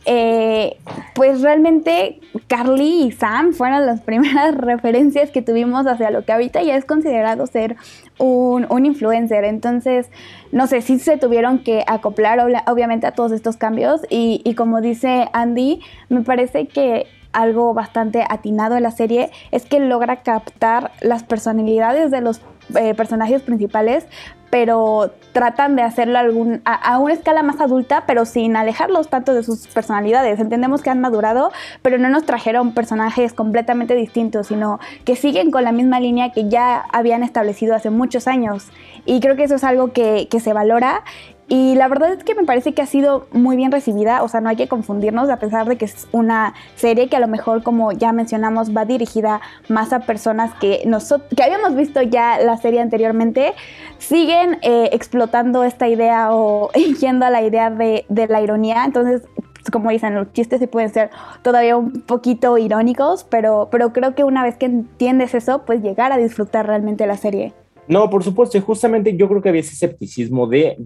eh, 0.10 0.78
pues 1.14 1.42
realmente 1.42 2.22
Carly 2.48 3.04
y 3.04 3.12
Sam 3.12 3.52
fueron 3.52 3.86
las 3.86 4.02
primeras 4.10 4.56
referencias 4.56 5.32
que 5.32 5.42
tuvimos 5.42 5.86
hacia 5.86 6.10
lo 6.12 6.24
que 6.24 6.32
ahorita 6.32 6.64
ya 6.64 6.78
es 6.78 6.86
considerado 6.86 7.46
ser 7.46 7.76
un, 8.18 8.86
influencer. 8.86 9.44
Entonces, 9.44 10.10
no 10.54 10.66
sé, 10.68 10.82
sí 10.82 10.98
se 11.00 11.18
tuvieron 11.18 11.60
que 11.60 11.84
acoplar 11.88 12.40
obviamente 12.68 13.06
a 13.06 13.12
todos 13.12 13.34
estos 13.34 13.58
cambios 13.58 14.02
y, 14.10 14.42
y 14.46 14.56
como 14.56 14.80
dice 14.80 15.28
Andy, 15.34 15.82
me 16.08 16.22
parece 16.22 16.68
que 16.68 17.08
algo 17.34 17.74
bastante 17.74 18.24
atinado 18.28 18.78
en 18.78 18.84
la 18.84 18.92
serie 18.92 19.30
es 19.52 19.66
que 19.66 19.80
logra 19.80 20.24
captar 20.24 20.92
las 21.02 21.24
personalidades 21.24 22.12
de 22.12 22.22
los 22.22 22.42
eh, 22.76 22.94
personajes 22.94 23.42
principales, 23.42 24.06
pero 24.50 25.12
tratan 25.34 25.76
de 25.76 25.82
hacerlo 25.82 26.18
algún, 26.18 26.62
a, 26.66 26.98
una 27.00 27.14
escala 27.14 27.44
más 27.44 27.60
adulta, 27.60 28.04
pero 28.08 28.26
sin 28.26 28.56
alejarlos 28.56 29.10
tanto 29.10 29.34
de 29.34 29.44
sus 29.44 29.68
personalidades. 29.68 30.40
Entendemos 30.40 30.82
que 30.82 30.90
han 30.90 31.02
madurado, 31.02 31.52
pero 31.82 31.98
no 31.98 32.10
nos 32.10 32.26
trajeron 32.26 32.74
personajes 32.74 33.34
completamente 33.34 33.94
distintos, 33.96 34.48
sino 34.48 34.80
que 35.06 35.16
siguen 35.16 35.52
con 35.52 35.64
la 35.64 35.72
misma 35.72 36.00
línea 36.00 36.32
que 36.32 36.50
ya 36.50 36.86
habían 36.92 37.24
establecido 37.24 37.76
hace 37.76 37.90
muchos 37.90 38.28
años. 38.28 38.68
Y 39.06 39.20
creo 39.20 39.36
que 39.36 39.44
eso 39.44 39.56
es 39.56 39.64
algo 39.64 39.92
que, 39.92 40.28
que 40.30 40.40
se 40.40 40.54
valora 40.54 41.04
y 41.50 41.76
la 41.76 41.88
verdad 41.88 42.12
es 42.12 42.24
que 42.26 42.36
me 42.36 42.44
parece 42.44 42.74
que 42.74 42.82
ha 42.82 42.86
sido 42.86 43.28
muy 43.32 43.56
bien 43.56 43.72
recibida, 43.72 44.22
o 44.22 44.28
sea, 44.28 44.42
no 44.42 44.50
hay 44.50 44.58
que 44.58 44.68
confundirnos, 44.68 45.30
a 45.30 45.38
pesar 45.38 45.66
de 45.66 45.78
que 45.78 45.86
es 45.86 46.08
una 46.12 46.54
serie 46.76 47.08
que 47.08 47.16
a 47.16 47.22
lo 47.22 47.28
mejor, 47.28 47.64
como 47.64 47.94
ya 47.94 48.12
mencionamos, 48.12 48.76
va 48.76 48.84
dirigida 48.84 49.40
más 49.70 49.94
a 49.94 50.02
personas 50.02 50.54
que, 50.56 50.84
nosotros, 50.86 51.30
que 51.36 51.44
habíamos 51.44 51.74
visto 51.76 52.02
ya 52.02 52.38
la 52.40 52.58
serie 52.58 52.82
anteriormente, 52.82 53.54
siguen 53.98 54.60
eh, 54.62 54.90
explotando 54.92 55.64
esta 55.64 55.88
idea 55.88 56.34
o 56.34 56.70
yendo 57.00 57.26
a 57.26 57.30
la 57.30 57.42
idea 57.42 57.70
de, 57.70 58.06
de 58.10 58.28
la 58.28 58.42
ironía. 58.42 58.84
Entonces, 58.84 59.22
como 59.72 59.90
dicen, 59.90 60.16
los 60.16 60.34
chistes 60.34 60.60
sí 60.60 60.68
pueden 60.68 60.94
ser 60.94 61.12
todavía 61.44 61.78
un 61.78 62.02
poquito 62.02 62.58
irónicos, 62.58 63.24
pero, 63.24 63.70
pero 63.72 63.94
creo 63.94 64.16
que 64.16 64.26
una 64.26 64.44
vez 64.44 64.58
que 64.58 64.66
entiendes 64.66 65.34
eso, 65.34 65.64
pues 65.66 65.82
llegar 65.82 66.12
a 66.12 66.18
disfrutar 66.18 66.68
realmente 66.68 67.08
la 67.08 67.16
serie. 67.16 67.54
No, 67.88 68.10
por 68.10 68.24
supuesto, 68.24 68.60
justamente 68.62 69.16
yo 69.16 69.30
creo 69.30 69.42
que 69.42 69.50
había 69.50 69.62
ese 69.62 69.74
escepticismo 69.74 70.48
de, 70.48 70.78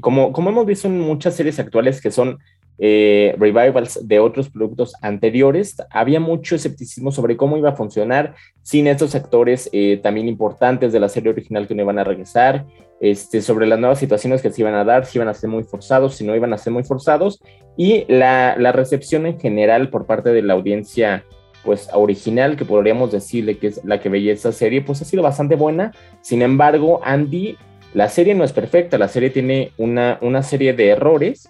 como, 0.00 0.32
como 0.32 0.50
hemos 0.50 0.66
visto 0.66 0.86
en 0.86 1.00
muchas 1.00 1.34
series 1.34 1.58
actuales 1.58 2.00
que 2.00 2.12
son 2.12 2.38
eh, 2.78 3.34
revivals 3.38 4.06
de 4.06 4.20
otros 4.20 4.48
productos 4.48 4.94
anteriores, 5.02 5.76
había 5.90 6.20
mucho 6.20 6.54
escepticismo 6.54 7.10
sobre 7.10 7.36
cómo 7.36 7.56
iba 7.56 7.70
a 7.70 7.76
funcionar 7.76 8.36
sin 8.62 8.86
estos 8.86 9.16
actores 9.16 9.68
eh, 9.72 9.98
también 10.00 10.28
importantes 10.28 10.92
de 10.92 11.00
la 11.00 11.08
serie 11.08 11.30
original 11.30 11.66
que 11.66 11.74
no 11.74 11.82
iban 11.82 11.98
a 11.98 12.04
regresar, 12.04 12.66
este, 13.00 13.42
sobre 13.42 13.66
las 13.66 13.80
nuevas 13.80 13.98
situaciones 13.98 14.42
que 14.42 14.52
se 14.52 14.62
iban 14.62 14.74
a 14.74 14.84
dar, 14.84 15.06
si 15.06 15.18
iban 15.18 15.28
a 15.28 15.34
ser 15.34 15.50
muy 15.50 15.64
forzados, 15.64 16.14
si 16.14 16.24
no 16.24 16.36
iban 16.36 16.52
a 16.52 16.58
ser 16.58 16.72
muy 16.72 16.84
forzados, 16.84 17.42
y 17.76 18.04
la, 18.06 18.56
la 18.56 18.70
recepción 18.70 19.26
en 19.26 19.40
general 19.40 19.90
por 19.90 20.06
parte 20.06 20.30
de 20.30 20.42
la 20.42 20.54
audiencia 20.54 21.24
pues 21.68 21.90
original, 21.92 22.56
que 22.56 22.64
podríamos 22.64 23.12
decirle 23.12 23.58
que 23.58 23.66
es 23.66 23.84
la 23.84 24.00
que 24.00 24.08
veía 24.08 24.32
esa 24.32 24.52
serie, 24.52 24.80
pues 24.80 25.02
ha 25.02 25.04
sido 25.04 25.22
bastante 25.22 25.54
buena. 25.54 25.92
Sin 26.22 26.40
embargo, 26.40 27.02
Andy, 27.04 27.58
la 27.92 28.08
serie 28.08 28.34
no 28.34 28.42
es 28.42 28.54
perfecta, 28.54 28.96
la 28.96 29.08
serie 29.08 29.28
tiene 29.28 29.72
una, 29.76 30.16
una 30.22 30.42
serie 30.42 30.72
de 30.72 30.88
errores. 30.88 31.46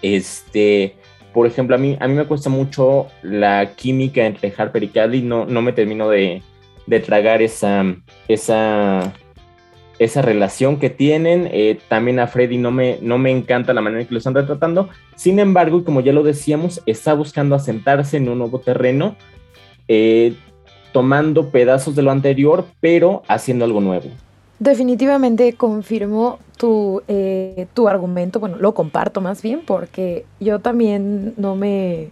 Este, 0.00 0.94
por 1.34 1.46
ejemplo, 1.46 1.76
a 1.76 1.78
mí, 1.78 1.98
a 2.00 2.08
mí 2.08 2.14
me 2.14 2.24
cuesta 2.24 2.48
mucho 2.48 3.08
la 3.20 3.72
química 3.76 4.24
entre 4.24 4.54
Harper 4.56 4.82
y 4.84 4.88
Caddy, 4.88 5.20
no, 5.20 5.44
no 5.44 5.60
me 5.60 5.74
termino 5.74 6.08
de, 6.08 6.40
de 6.86 7.00
tragar 7.00 7.42
esa, 7.42 7.84
esa, 8.28 9.12
esa 9.98 10.22
relación 10.22 10.78
que 10.78 10.90
tienen. 10.90 11.48
Eh, 11.52 11.78
también 11.88 12.18
a 12.18 12.26
Freddy 12.26 12.58
no 12.58 12.70
me, 12.70 12.98
no 13.02 13.18
me 13.18 13.30
encanta 13.30 13.74
la 13.74 13.80
manera 13.80 14.02
en 14.02 14.06
que 14.06 14.14
lo 14.14 14.18
están 14.18 14.34
retratando. 14.34 14.88
Sin 15.14 15.38
embargo, 15.38 15.84
como 15.84 16.00
ya 16.00 16.12
lo 16.12 16.22
decíamos, 16.22 16.82
está 16.86 17.14
buscando 17.14 17.54
asentarse 17.54 18.16
en 18.16 18.28
un 18.28 18.38
nuevo 18.38 18.60
terreno, 18.60 19.16
eh, 19.88 20.34
tomando 20.92 21.50
pedazos 21.50 21.96
de 21.96 22.02
lo 22.02 22.10
anterior, 22.10 22.66
pero 22.80 23.22
haciendo 23.28 23.64
algo 23.64 23.80
nuevo. 23.80 24.08
Definitivamente 24.58 25.52
confirmo 25.52 26.38
tu, 26.56 27.02
eh, 27.08 27.66
tu 27.74 27.88
argumento, 27.88 28.40
bueno, 28.40 28.56
lo 28.56 28.72
comparto 28.72 29.20
más 29.20 29.42
bien, 29.42 29.60
porque 29.66 30.24
yo 30.40 30.60
también 30.60 31.34
no 31.36 31.56
me 31.56 32.10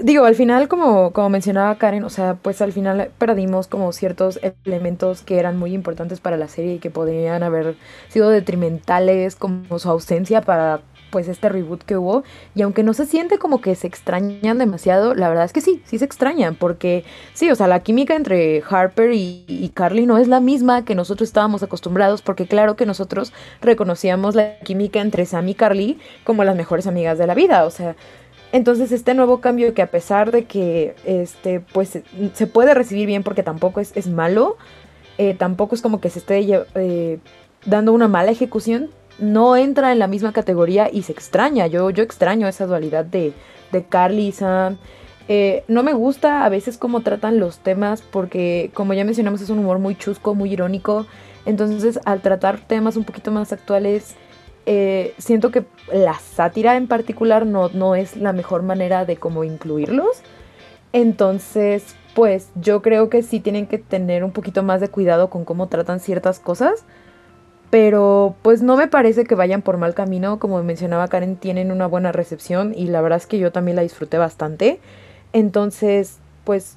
digo, 0.00 0.24
al 0.24 0.34
final, 0.34 0.68
como, 0.68 1.12
como 1.12 1.28
mencionaba 1.28 1.76
Karen, 1.76 2.04
o 2.04 2.10
sea, 2.10 2.34
pues 2.34 2.62
al 2.62 2.72
final 2.72 3.10
perdimos 3.18 3.66
como 3.66 3.92
ciertos 3.92 4.40
elementos 4.64 5.22
que 5.22 5.38
eran 5.38 5.58
muy 5.58 5.74
importantes 5.74 6.20
para 6.20 6.36
la 6.36 6.48
serie 6.48 6.74
y 6.74 6.78
que 6.78 6.90
podrían 6.90 7.42
haber 7.42 7.76
sido 8.08 8.30
detrimentales, 8.30 9.36
como 9.36 9.78
su 9.78 9.88
ausencia 9.88 10.40
para 10.40 10.80
pues 11.12 11.28
este 11.28 11.48
reboot 11.48 11.82
que 11.82 11.96
hubo. 11.96 12.24
Y 12.54 12.62
aunque 12.62 12.82
no 12.82 12.94
se 12.94 13.06
siente 13.06 13.38
como 13.38 13.60
que 13.60 13.74
se 13.76 13.86
extrañan 13.86 14.58
demasiado, 14.58 15.14
la 15.14 15.28
verdad 15.28 15.44
es 15.44 15.52
que 15.52 15.60
sí, 15.60 15.82
sí 15.84 15.98
se 15.98 16.04
extrañan 16.04 16.56
porque 16.56 17.04
sí, 17.34 17.50
o 17.50 17.54
sea, 17.54 17.68
la 17.68 17.80
química 17.80 18.16
entre 18.16 18.62
Harper 18.68 19.12
y, 19.12 19.44
y 19.46 19.68
Carly 19.74 20.06
no 20.06 20.18
es 20.18 20.26
la 20.26 20.40
misma 20.40 20.84
que 20.84 20.94
nosotros 20.94 21.28
estábamos 21.28 21.62
acostumbrados 21.62 22.22
porque 22.22 22.46
claro 22.46 22.74
que 22.76 22.86
nosotros 22.86 23.32
reconocíamos 23.60 24.34
la 24.34 24.58
química 24.60 25.00
entre 25.00 25.26
Sam 25.26 25.50
y 25.50 25.54
Carly 25.54 25.98
como 26.24 26.44
las 26.44 26.56
mejores 26.56 26.86
amigas 26.86 27.18
de 27.18 27.26
la 27.26 27.34
vida, 27.34 27.64
o 27.66 27.70
sea, 27.70 27.94
entonces 28.52 28.92
este 28.92 29.14
nuevo 29.14 29.40
cambio 29.40 29.74
que 29.74 29.82
a 29.82 29.90
pesar 29.90 30.30
de 30.30 30.44
que 30.44 30.94
este 31.04 31.60
pues 31.60 31.98
se 32.34 32.46
puede 32.46 32.74
recibir 32.74 33.06
bien 33.06 33.22
porque 33.22 33.42
tampoco 33.42 33.80
es, 33.80 33.96
es 33.96 34.08
malo, 34.08 34.56
eh, 35.18 35.34
tampoco 35.34 35.74
es 35.74 35.82
como 35.82 36.00
que 36.00 36.10
se 36.10 36.18
esté 36.18 36.64
eh, 36.74 37.18
dando 37.64 37.92
una 37.92 38.08
mala 38.08 38.30
ejecución, 38.30 38.90
no 39.18 39.56
entra 39.56 39.92
en 39.92 39.98
la 39.98 40.06
misma 40.06 40.32
categoría 40.32 40.90
y 40.92 41.02
se 41.02 41.12
extraña. 41.12 41.66
Yo, 41.66 41.90
yo 41.90 42.02
extraño 42.02 42.48
esa 42.48 42.66
dualidad 42.66 43.04
de, 43.04 43.32
de 43.72 43.84
Carly 43.84 44.28
y 44.28 44.32
Sam. 44.32 44.78
Eh, 45.28 45.64
no 45.68 45.82
me 45.82 45.92
gusta 45.92 46.44
a 46.44 46.48
veces 46.48 46.76
cómo 46.76 47.00
tratan 47.00 47.38
los 47.38 47.58
temas 47.58 48.02
porque, 48.02 48.70
como 48.74 48.94
ya 48.94 49.04
mencionamos, 49.04 49.40
es 49.40 49.50
un 49.50 49.60
humor 49.60 49.78
muy 49.78 49.96
chusco, 49.96 50.34
muy 50.34 50.52
irónico. 50.52 51.06
Entonces, 51.46 52.00
al 52.04 52.20
tratar 52.20 52.60
temas 52.60 52.96
un 52.96 53.04
poquito 53.04 53.30
más 53.30 53.52
actuales, 53.52 54.16
eh, 54.66 55.14
siento 55.18 55.50
que 55.50 55.64
la 55.92 56.14
sátira 56.14 56.76
en 56.76 56.86
particular 56.86 57.46
no, 57.46 57.68
no 57.70 57.94
es 57.94 58.16
la 58.16 58.32
mejor 58.32 58.62
manera 58.62 59.04
de 59.04 59.16
cómo 59.16 59.44
incluirlos. 59.44 60.22
Entonces, 60.92 61.96
pues 62.14 62.50
yo 62.54 62.82
creo 62.82 63.08
que 63.08 63.22
sí 63.22 63.40
tienen 63.40 63.66
que 63.66 63.78
tener 63.78 64.24
un 64.24 64.32
poquito 64.32 64.62
más 64.62 64.80
de 64.80 64.88
cuidado 64.88 65.30
con 65.30 65.44
cómo 65.44 65.68
tratan 65.68 66.00
ciertas 66.00 66.38
cosas. 66.40 66.84
Pero 67.70 68.36
pues 68.42 68.62
no 68.62 68.76
me 68.76 68.86
parece 68.86 69.24
que 69.24 69.34
vayan 69.34 69.62
por 69.62 69.78
mal 69.78 69.94
camino. 69.94 70.38
Como 70.38 70.62
mencionaba 70.62 71.08
Karen, 71.08 71.36
tienen 71.36 71.72
una 71.72 71.86
buena 71.86 72.12
recepción 72.12 72.74
y 72.76 72.88
la 72.88 73.00
verdad 73.00 73.16
es 73.16 73.26
que 73.26 73.38
yo 73.38 73.50
también 73.50 73.76
la 73.76 73.82
disfruté 73.82 74.18
bastante. 74.18 74.78
Entonces, 75.32 76.18
pues 76.44 76.76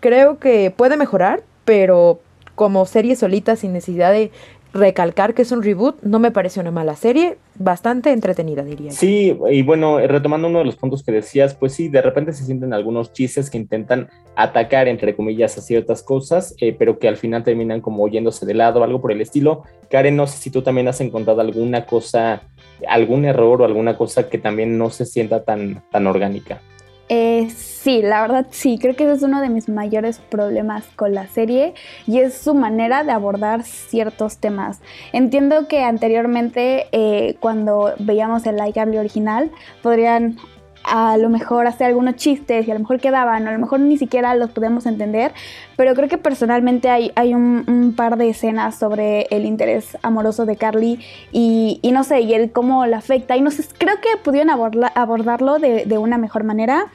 creo 0.00 0.38
que 0.38 0.70
puede 0.70 0.96
mejorar, 0.96 1.42
pero 1.64 2.20
como 2.54 2.86
serie 2.86 3.16
solita, 3.16 3.56
sin 3.56 3.72
necesidad 3.72 4.12
de 4.12 4.30
recalcar 4.76 5.34
que 5.34 5.42
es 5.42 5.52
un 5.52 5.62
reboot, 5.62 6.02
no 6.02 6.18
me 6.18 6.30
parece 6.30 6.60
una 6.60 6.70
mala 6.70 6.96
serie, 6.96 7.36
bastante 7.56 8.12
entretenida 8.12 8.62
diría. 8.62 8.90
Sí, 8.92 9.36
y 9.50 9.62
bueno, 9.62 9.98
retomando 9.98 10.48
uno 10.48 10.60
de 10.60 10.64
los 10.64 10.76
puntos 10.76 11.02
que 11.02 11.12
decías, 11.12 11.54
pues 11.54 11.72
sí, 11.72 11.88
de 11.88 12.02
repente 12.02 12.32
se 12.32 12.44
sienten 12.44 12.72
algunos 12.72 13.12
chistes 13.12 13.50
que 13.50 13.58
intentan 13.58 14.08
atacar, 14.36 14.88
entre 14.88 15.16
comillas, 15.16 15.56
a 15.58 15.62
ciertas 15.62 16.02
cosas, 16.02 16.54
eh, 16.60 16.74
pero 16.78 16.98
que 16.98 17.08
al 17.08 17.16
final 17.16 17.44
terminan 17.44 17.80
como 17.80 18.06
yéndose 18.08 18.46
de 18.46 18.54
lado, 18.54 18.84
algo 18.84 19.00
por 19.00 19.12
el 19.12 19.20
estilo. 19.20 19.62
Karen, 19.90 20.16
no 20.16 20.26
sé 20.26 20.38
si 20.38 20.50
tú 20.50 20.62
también 20.62 20.88
has 20.88 21.00
encontrado 21.00 21.40
alguna 21.40 21.86
cosa, 21.86 22.42
algún 22.88 23.24
error 23.24 23.62
o 23.62 23.64
alguna 23.64 23.96
cosa 23.96 24.28
que 24.28 24.38
también 24.38 24.78
no 24.78 24.90
se 24.90 25.06
sienta 25.06 25.44
tan, 25.44 25.82
tan 25.90 26.06
orgánica. 26.06 26.60
Eh, 27.08 27.48
sí, 27.86 28.02
la 28.02 28.20
verdad 28.20 28.48
sí, 28.50 28.80
creo 28.80 28.96
que 28.96 29.04
ese 29.04 29.12
es 29.12 29.22
uno 29.22 29.40
de 29.40 29.48
mis 29.48 29.68
mayores 29.68 30.18
problemas 30.18 30.84
con 30.96 31.14
la 31.14 31.28
serie 31.28 31.72
y 32.08 32.18
es 32.18 32.36
su 32.36 32.52
manera 32.52 33.04
de 33.04 33.12
abordar 33.12 33.62
ciertos 33.62 34.38
temas. 34.38 34.80
Entiendo 35.12 35.68
que 35.68 35.84
anteriormente 35.84 36.88
eh, 36.90 37.36
cuando 37.38 37.94
veíamos 38.00 38.44
el 38.44 38.56
Like 38.56 38.80
original 38.80 39.52
podrían 39.84 40.36
a 40.82 41.16
lo 41.16 41.28
mejor 41.28 41.68
hacer 41.68 41.86
algunos 41.86 42.16
chistes 42.16 42.66
y 42.66 42.70
a 42.72 42.74
lo 42.74 42.80
mejor 42.80 42.98
quedaban, 42.98 43.46
a 43.46 43.52
lo 43.52 43.58
mejor 43.60 43.78
ni 43.78 43.96
siquiera 43.98 44.34
los 44.34 44.50
podemos 44.50 44.84
entender, 44.86 45.30
pero 45.76 45.94
creo 45.94 46.08
que 46.08 46.18
personalmente 46.18 46.90
hay, 46.90 47.12
hay 47.14 47.34
un, 47.34 47.94
par 47.96 48.16
de 48.16 48.30
escenas 48.30 48.76
sobre 48.76 49.28
el 49.30 49.44
interés 49.44 49.96
amoroso 50.02 50.44
de 50.44 50.56
Carly 50.56 50.98
y, 51.30 51.80
no 51.92 52.02
sé, 52.02 52.22
y 52.22 52.34
el 52.34 52.50
cómo 52.50 52.84
la 52.86 52.96
afecta, 52.96 53.36
y 53.36 53.42
no 53.42 53.52
sé, 53.52 53.64
creo 53.78 53.94
que 54.00 54.16
pudieron 54.24 54.50
abordarlo 54.50 55.60
de, 55.60 55.84
de 55.86 55.98
una 55.98 56.18
mejor 56.18 56.42
manera. 56.42 56.86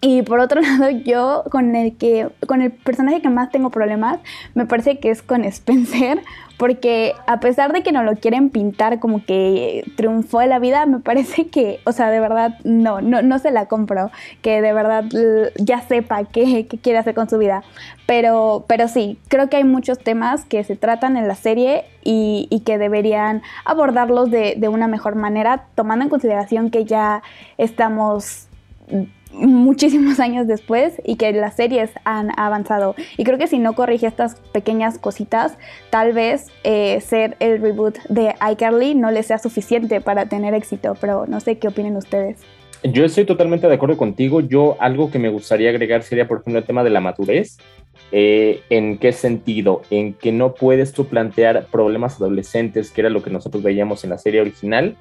Y 0.00 0.22
por 0.22 0.40
otro 0.40 0.60
lado, 0.62 0.90
yo 0.90 1.44
con 1.50 1.74
el 1.74 1.96
que 1.96 2.28
con 2.46 2.62
el 2.62 2.72
personaje 2.72 3.22
que 3.22 3.28
más 3.28 3.50
tengo 3.50 3.70
problemas, 3.70 4.18
me 4.54 4.66
parece 4.66 4.98
que 4.98 5.10
es 5.10 5.22
con 5.22 5.44
Spencer, 5.44 6.20
porque 6.58 7.14
a 7.26 7.40
pesar 7.40 7.72
de 7.72 7.82
que 7.82 7.92
no 7.92 8.02
lo 8.02 8.14
quieren 8.14 8.50
pintar 8.50 8.98
como 8.98 9.24
que 9.24 9.84
triunfó 9.96 10.40
en 10.40 10.50
la 10.50 10.58
vida, 10.58 10.86
me 10.86 11.00
parece 11.00 11.48
que, 11.48 11.80
o 11.84 11.92
sea, 11.92 12.10
de 12.10 12.20
verdad 12.20 12.58
no, 12.64 13.00
no, 13.00 13.20
no 13.22 13.38
se 13.38 13.50
la 13.50 13.66
compro, 13.66 14.10
que 14.42 14.62
de 14.62 14.72
verdad 14.72 15.04
ya 15.56 15.80
sepa 15.82 16.24
qué, 16.24 16.66
quiere 16.66 16.98
hacer 16.98 17.14
con 17.14 17.28
su 17.28 17.38
vida. 17.38 17.62
Pero, 18.06 18.64
pero 18.68 18.88
sí, 18.88 19.18
creo 19.28 19.48
que 19.48 19.56
hay 19.56 19.64
muchos 19.64 19.98
temas 19.98 20.44
que 20.44 20.62
se 20.64 20.76
tratan 20.76 21.16
en 21.16 21.28
la 21.28 21.34
serie 21.34 21.84
y, 22.04 22.46
y 22.50 22.60
que 22.60 22.78
deberían 22.78 23.42
abordarlos 23.64 24.30
de, 24.30 24.54
de 24.56 24.68
una 24.68 24.86
mejor 24.86 25.16
manera, 25.16 25.66
tomando 25.74 26.04
en 26.04 26.08
consideración 26.08 26.70
que 26.70 26.84
ya 26.84 27.22
estamos 27.58 28.46
muchísimos 29.36 30.20
años 30.20 30.46
después 30.46 31.00
y 31.04 31.16
que 31.16 31.32
las 31.32 31.56
series 31.56 31.90
han 32.04 32.30
avanzado. 32.38 32.94
Y 33.16 33.24
creo 33.24 33.38
que 33.38 33.46
si 33.46 33.58
no 33.58 33.74
corrige 33.74 34.06
estas 34.06 34.36
pequeñas 34.52 34.98
cositas, 34.98 35.56
tal 35.90 36.12
vez 36.12 36.48
eh, 36.64 37.00
ser 37.00 37.36
el 37.40 37.60
reboot 37.60 37.98
de 38.08 38.34
iCarly 38.52 38.94
no 38.94 39.10
le 39.10 39.22
sea 39.22 39.38
suficiente 39.38 40.00
para 40.00 40.26
tener 40.26 40.54
éxito, 40.54 40.94
pero 41.00 41.26
no 41.26 41.40
sé 41.40 41.58
qué 41.58 41.68
opinen 41.68 41.96
ustedes. 41.96 42.38
Yo 42.82 43.04
estoy 43.04 43.24
totalmente 43.24 43.66
de 43.66 43.74
acuerdo 43.74 43.96
contigo. 43.96 44.40
Yo 44.40 44.76
algo 44.80 45.10
que 45.10 45.18
me 45.18 45.28
gustaría 45.28 45.70
agregar 45.70 46.02
sería, 46.02 46.28
por 46.28 46.40
ejemplo, 46.40 46.58
el 46.58 46.64
tema 46.64 46.84
de 46.84 46.90
la 46.90 47.00
madurez. 47.00 47.58
Eh, 48.12 48.60
¿En 48.70 48.98
qué 48.98 49.12
sentido? 49.12 49.82
En 49.90 50.12
que 50.12 50.30
no 50.30 50.54
puedes 50.54 50.92
tú 50.92 51.06
plantear 51.06 51.66
problemas 51.66 52.16
adolescentes, 52.16 52.90
que 52.90 53.00
era 53.00 53.10
lo 53.10 53.22
que 53.22 53.30
nosotros 53.30 53.62
veíamos 53.62 54.04
en 54.04 54.10
la 54.10 54.18
serie 54.18 54.40
original, 54.40 54.96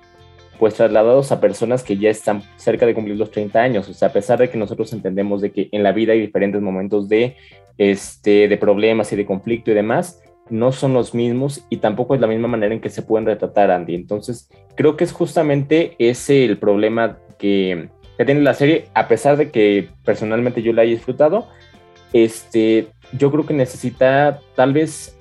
pues 0.59 0.75
trasladados 0.75 1.31
a 1.31 1.39
personas 1.39 1.83
que 1.83 1.97
ya 1.97 2.09
están 2.09 2.43
cerca 2.57 2.85
de 2.85 2.93
cumplir 2.93 3.17
los 3.17 3.31
30 3.31 3.59
años. 3.59 3.89
O 3.89 3.93
sea, 3.93 4.09
a 4.09 4.13
pesar 4.13 4.39
de 4.39 4.49
que 4.49 4.57
nosotros 4.57 4.91
entendemos 4.93 5.41
de 5.41 5.51
que 5.51 5.69
en 5.71 5.83
la 5.83 5.91
vida 5.91 6.13
hay 6.13 6.21
diferentes 6.21 6.61
momentos 6.61 7.09
de, 7.09 7.35
este, 7.77 8.47
de 8.47 8.57
problemas 8.57 9.11
y 9.11 9.15
de 9.15 9.25
conflicto 9.25 9.71
y 9.71 9.73
demás, 9.73 10.21
no 10.49 10.71
son 10.71 10.93
los 10.93 11.13
mismos 11.13 11.65
y 11.69 11.77
tampoco 11.77 12.15
es 12.15 12.21
la 12.21 12.27
misma 12.27 12.47
manera 12.47 12.73
en 12.73 12.81
que 12.81 12.89
se 12.89 13.01
pueden 13.01 13.25
retratar, 13.25 13.71
Andy. 13.71 13.95
Entonces, 13.95 14.49
creo 14.75 14.95
que 14.95 15.03
es 15.03 15.11
justamente 15.11 15.95
ese 15.97 16.45
el 16.45 16.57
problema 16.57 17.17
que, 17.39 17.89
que 18.17 18.25
tiene 18.25 18.41
la 18.41 18.53
serie, 18.53 18.85
a 18.93 19.07
pesar 19.07 19.37
de 19.37 19.51
que 19.51 19.89
personalmente 20.03 20.61
yo 20.61 20.71
la 20.73 20.83
haya 20.83 20.91
disfrutado, 20.91 21.47
este, 22.13 22.87
yo 23.17 23.31
creo 23.31 23.45
que 23.45 23.53
necesita 23.53 24.39
tal 24.55 24.73
vez 24.73 25.17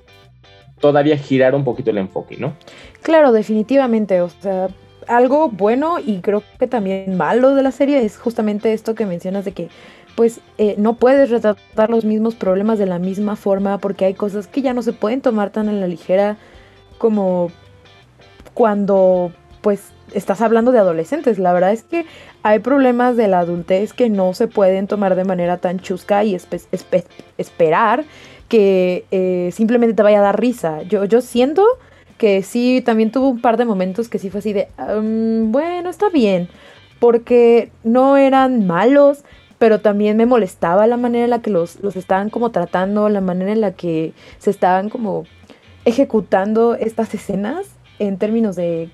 todavía 0.79 1.17
girar 1.17 1.55
un 1.55 1.63
poquito 1.63 1.91
el 1.91 1.97
enfoque, 1.97 2.37
¿no? 2.37 2.53
Claro, 3.01 3.31
definitivamente. 3.31 4.21
O 4.21 4.29
sea, 4.29 4.69
algo 5.07 5.49
bueno 5.49 5.97
y 5.99 6.19
creo 6.19 6.43
que 6.59 6.67
también 6.67 7.17
malo 7.17 7.55
de 7.55 7.63
la 7.63 7.71
serie 7.71 8.03
es 8.03 8.17
justamente 8.17 8.73
esto 8.73 8.95
que 8.95 9.05
mencionas 9.05 9.45
de 9.45 9.51
que 9.51 9.69
pues 10.15 10.39
eh, 10.57 10.75
no 10.77 10.95
puedes 10.95 11.29
retratar 11.29 11.89
los 11.89 12.05
mismos 12.05 12.35
problemas 12.35 12.79
de 12.79 12.85
la 12.85 12.99
misma 12.99 13.35
forma 13.35 13.77
porque 13.79 14.05
hay 14.05 14.13
cosas 14.13 14.47
que 14.47 14.61
ya 14.61 14.73
no 14.73 14.81
se 14.81 14.93
pueden 14.93 15.21
tomar 15.21 15.49
tan 15.49 15.67
en 15.67 15.81
la 15.81 15.87
ligera 15.87 16.37
como 16.97 17.51
cuando 18.53 19.31
pues 19.61 19.91
estás 20.13 20.41
hablando 20.41 20.71
de 20.71 20.79
adolescentes. 20.79 21.39
La 21.39 21.53
verdad 21.53 21.73
es 21.73 21.83
que 21.83 22.05
hay 22.43 22.59
problemas 22.59 23.17
de 23.17 23.27
la 23.27 23.39
adultez 23.39 23.93
que 23.93 24.09
no 24.09 24.33
se 24.33 24.47
pueden 24.47 24.87
tomar 24.87 25.15
de 25.15 25.25
manera 25.25 25.57
tan 25.57 25.79
chusca 25.79 26.23
y 26.23 26.37
esperar 27.37 28.05
que 28.47 29.05
eh, 29.11 29.49
simplemente 29.51 29.95
te 29.95 30.03
vaya 30.03 30.19
a 30.19 30.23
dar 30.23 30.39
risa. 30.39 30.83
Yo, 30.83 31.05
yo 31.05 31.21
siento 31.21 31.65
que 32.17 32.43
sí, 32.43 32.81
también 32.81 33.11
tuvo 33.11 33.29
un 33.29 33.41
par 33.41 33.57
de 33.57 33.65
momentos 33.65 34.09
que 34.09 34.19
sí 34.19 34.29
fue 34.29 34.39
así 34.39 34.53
de, 34.53 34.67
bueno, 34.77 35.89
está 35.89 36.09
bien, 36.09 36.47
porque 36.99 37.71
no 37.83 38.17
eran 38.17 38.65
malos, 38.65 39.23
pero 39.57 39.81
también 39.81 40.17
me 40.17 40.25
molestaba 40.25 40.87
la 40.87 40.97
manera 40.97 41.25
en 41.25 41.29
la 41.29 41.41
que 41.41 41.49
los, 41.49 41.79
los 41.81 41.95
estaban 41.95 42.29
como 42.29 42.51
tratando, 42.51 43.09
la 43.09 43.21
manera 43.21 43.51
en 43.51 43.61
la 43.61 43.71
que 43.71 44.13
se 44.37 44.49
estaban 44.49 44.89
como 44.89 45.25
ejecutando 45.85 46.75
estas 46.75 47.13
escenas 47.13 47.67
en 47.99 48.17
términos 48.17 48.55
de 48.55 48.89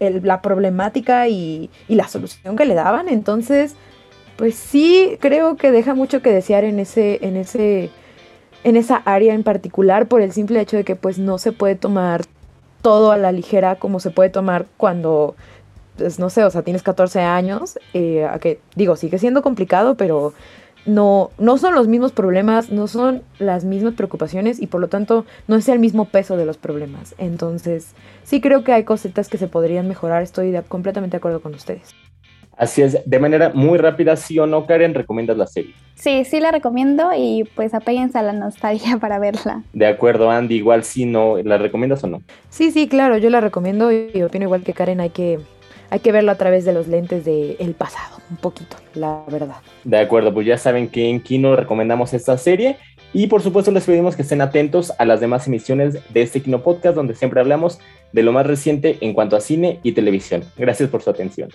la 0.00 0.42
problemática 0.42 1.28
y, 1.28 1.70
y, 1.88 1.94
la 1.94 2.08
solución 2.08 2.56
que 2.56 2.64
le 2.64 2.74
daban. 2.74 3.08
Entonces, 3.08 3.76
pues 4.36 4.56
sí, 4.56 5.16
creo 5.20 5.56
que 5.56 5.70
deja 5.70 5.94
mucho 5.94 6.22
que 6.22 6.32
desear 6.32 6.64
en 6.64 6.80
ese, 6.80 7.24
en 7.24 7.36
ese, 7.36 7.90
en 8.64 8.76
esa 8.76 8.96
área 8.96 9.34
en 9.34 9.44
particular 9.44 10.08
por 10.08 10.20
el 10.20 10.32
simple 10.32 10.60
hecho 10.60 10.76
de 10.76 10.84
que 10.84 10.96
pues 10.96 11.18
no 11.18 11.38
se 11.38 11.52
puede 11.52 11.76
tomar 11.76 12.22
todo 12.82 13.12
a 13.12 13.16
la 13.16 13.32
ligera 13.32 13.76
como 13.76 14.00
se 14.00 14.10
puede 14.10 14.30
tomar 14.30 14.66
cuando, 14.76 15.34
pues, 15.96 16.18
no 16.18 16.28
sé, 16.30 16.44
o 16.44 16.50
sea, 16.50 16.62
tienes 16.62 16.82
14 16.82 17.20
años, 17.20 17.78
eh, 17.94 18.24
a 18.26 18.38
que 18.38 18.60
digo, 18.74 18.96
sigue 18.96 19.18
siendo 19.18 19.42
complicado, 19.42 19.96
pero 19.96 20.34
no, 20.84 21.30
no 21.38 21.58
son 21.58 21.74
los 21.74 21.88
mismos 21.88 22.12
problemas, 22.12 22.70
no 22.70 22.88
son 22.88 23.22
las 23.38 23.64
mismas 23.64 23.94
preocupaciones 23.94 24.60
y 24.60 24.66
por 24.66 24.80
lo 24.80 24.88
tanto 24.88 25.24
no 25.46 25.56
es 25.56 25.68
el 25.68 25.78
mismo 25.78 26.06
peso 26.06 26.36
de 26.36 26.44
los 26.44 26.58
problemas. 26.58 27.14
Entonces, 27.18 27.94
sí 28.24 28.40
creo 28.40 28.64
que 28.64 28.72
hay 28.72 28.84
cositas 28.84 29.28
que 29.28 29.38
se 29.38 29.48
podrían 29.48 29.88
mejorar, 29.88 30.22
estoy 30.22 30.54
completamente 30.68 31.14
de 31.14 31.18
acuerdo 31.18 31.40
con 31.40 31.54
ustedes. 31.54 31.94
Así 32.62 32.80
es, 32.80 32.96
de 33.04 33.18
manera 33.18 33.50
muy 33.52 33.76
rápida, 33.76 34.14
sí 34.14 34.38
o 34.38 34.46
no, 34.46 34.66
Karen, 34.66 34.94
¿recomiendas 34.94 35.36
la 35.36 35.48
serie? 35.48 35.74
Sí, 35.96 36.24
sí 36.24 36.38
la 36.38 36.52
recomiendo 36.52 37.10
y 37.12 37.42
pues 37.56 37.74
apéguense 37.74 38.18
a 38.18 38.22
la 38.22 38.32
nostalgia 38.32 38.98
para 39.00 39.18
verla. 39.18 39.64
De 39.72 39.84
acuerdo, 39.84 40.30
Andy, 40.30 40.54
igual 40.54 40.84
sí, 40.84 41.04
no, 41.04 41.38
¿la 41.42 41.58
recomiendas 41.58 42.04
o 42.04 42.06
no? 42.06 42.22
Sí, 42.50 42.70
sí, 42.70 42.86
claro, 42.86 43.18
yo 43.18 43.30
la 43.30 43.40
recomiendo 43.40 43.90
y 43.90 44.22
opino 44.22 44.44
igual 44.44 44.62
que 44.62 44.74
Karen, 44.74 45.00
hay 45.00 45.10
que, 45.10 45.40
hay 45.90 45.98
que 45.98 46.12
verlo 46.12 46.30
a 46.30 46.36
través 46.36 46.64
de 46.64 46.72
los 46.72 46.86
lentes 46.86 47.24
del 47.24 47.74
pasado, 47.76 48.18
un 48.30 48.36
poquito, 48.36 48.76
la 48.94 49.24
verdad. 49.28 49.56
De 49.82 49.98
acuerdo, 49.98 50.32
pues 50.32 50.46
ya 50.46 50.56
saben 50.56 50.86
que 50.86 51.10
en 51.10 51.20
Kino 51.20 51.56
recomendamos 51.56 52.14
esta 52.14 52.38
serie 52.38 52.76
y 53.12 53.26
por 53.26 53.42
supuesto 53.42 53.72
les 53.72 53.84
pedimos 53.84 54.14
que 54.14 54.22
estén 54.22 54.40
atentos 54.40 54.92
a 54.98 55.04
las 55.04 55.18
demás 55.18 55.48
emisiones 55.48 55.94
de 56.14 56.22
este 56.22 56.40
Kino 56.40 56.62
Podcast 56.62 56.94
donde 56.94 57.16
siempre 57.16 57.40
hablamos 57.40 57.80
de 58.12 58.22
lo 58.22 58.30
más 58.30 58.46
reciente 58.46 58.98
en 59.00 59.14
cuanto 59.14 59.34
a 59.34 59.40
cine 59.40 59.80
y 59.82 59.92
televisión. 59.92 60.44
Gracias 60.56 60.88
por 60.90 61.02
su 61.02 61.10
atención. 61.10 61.48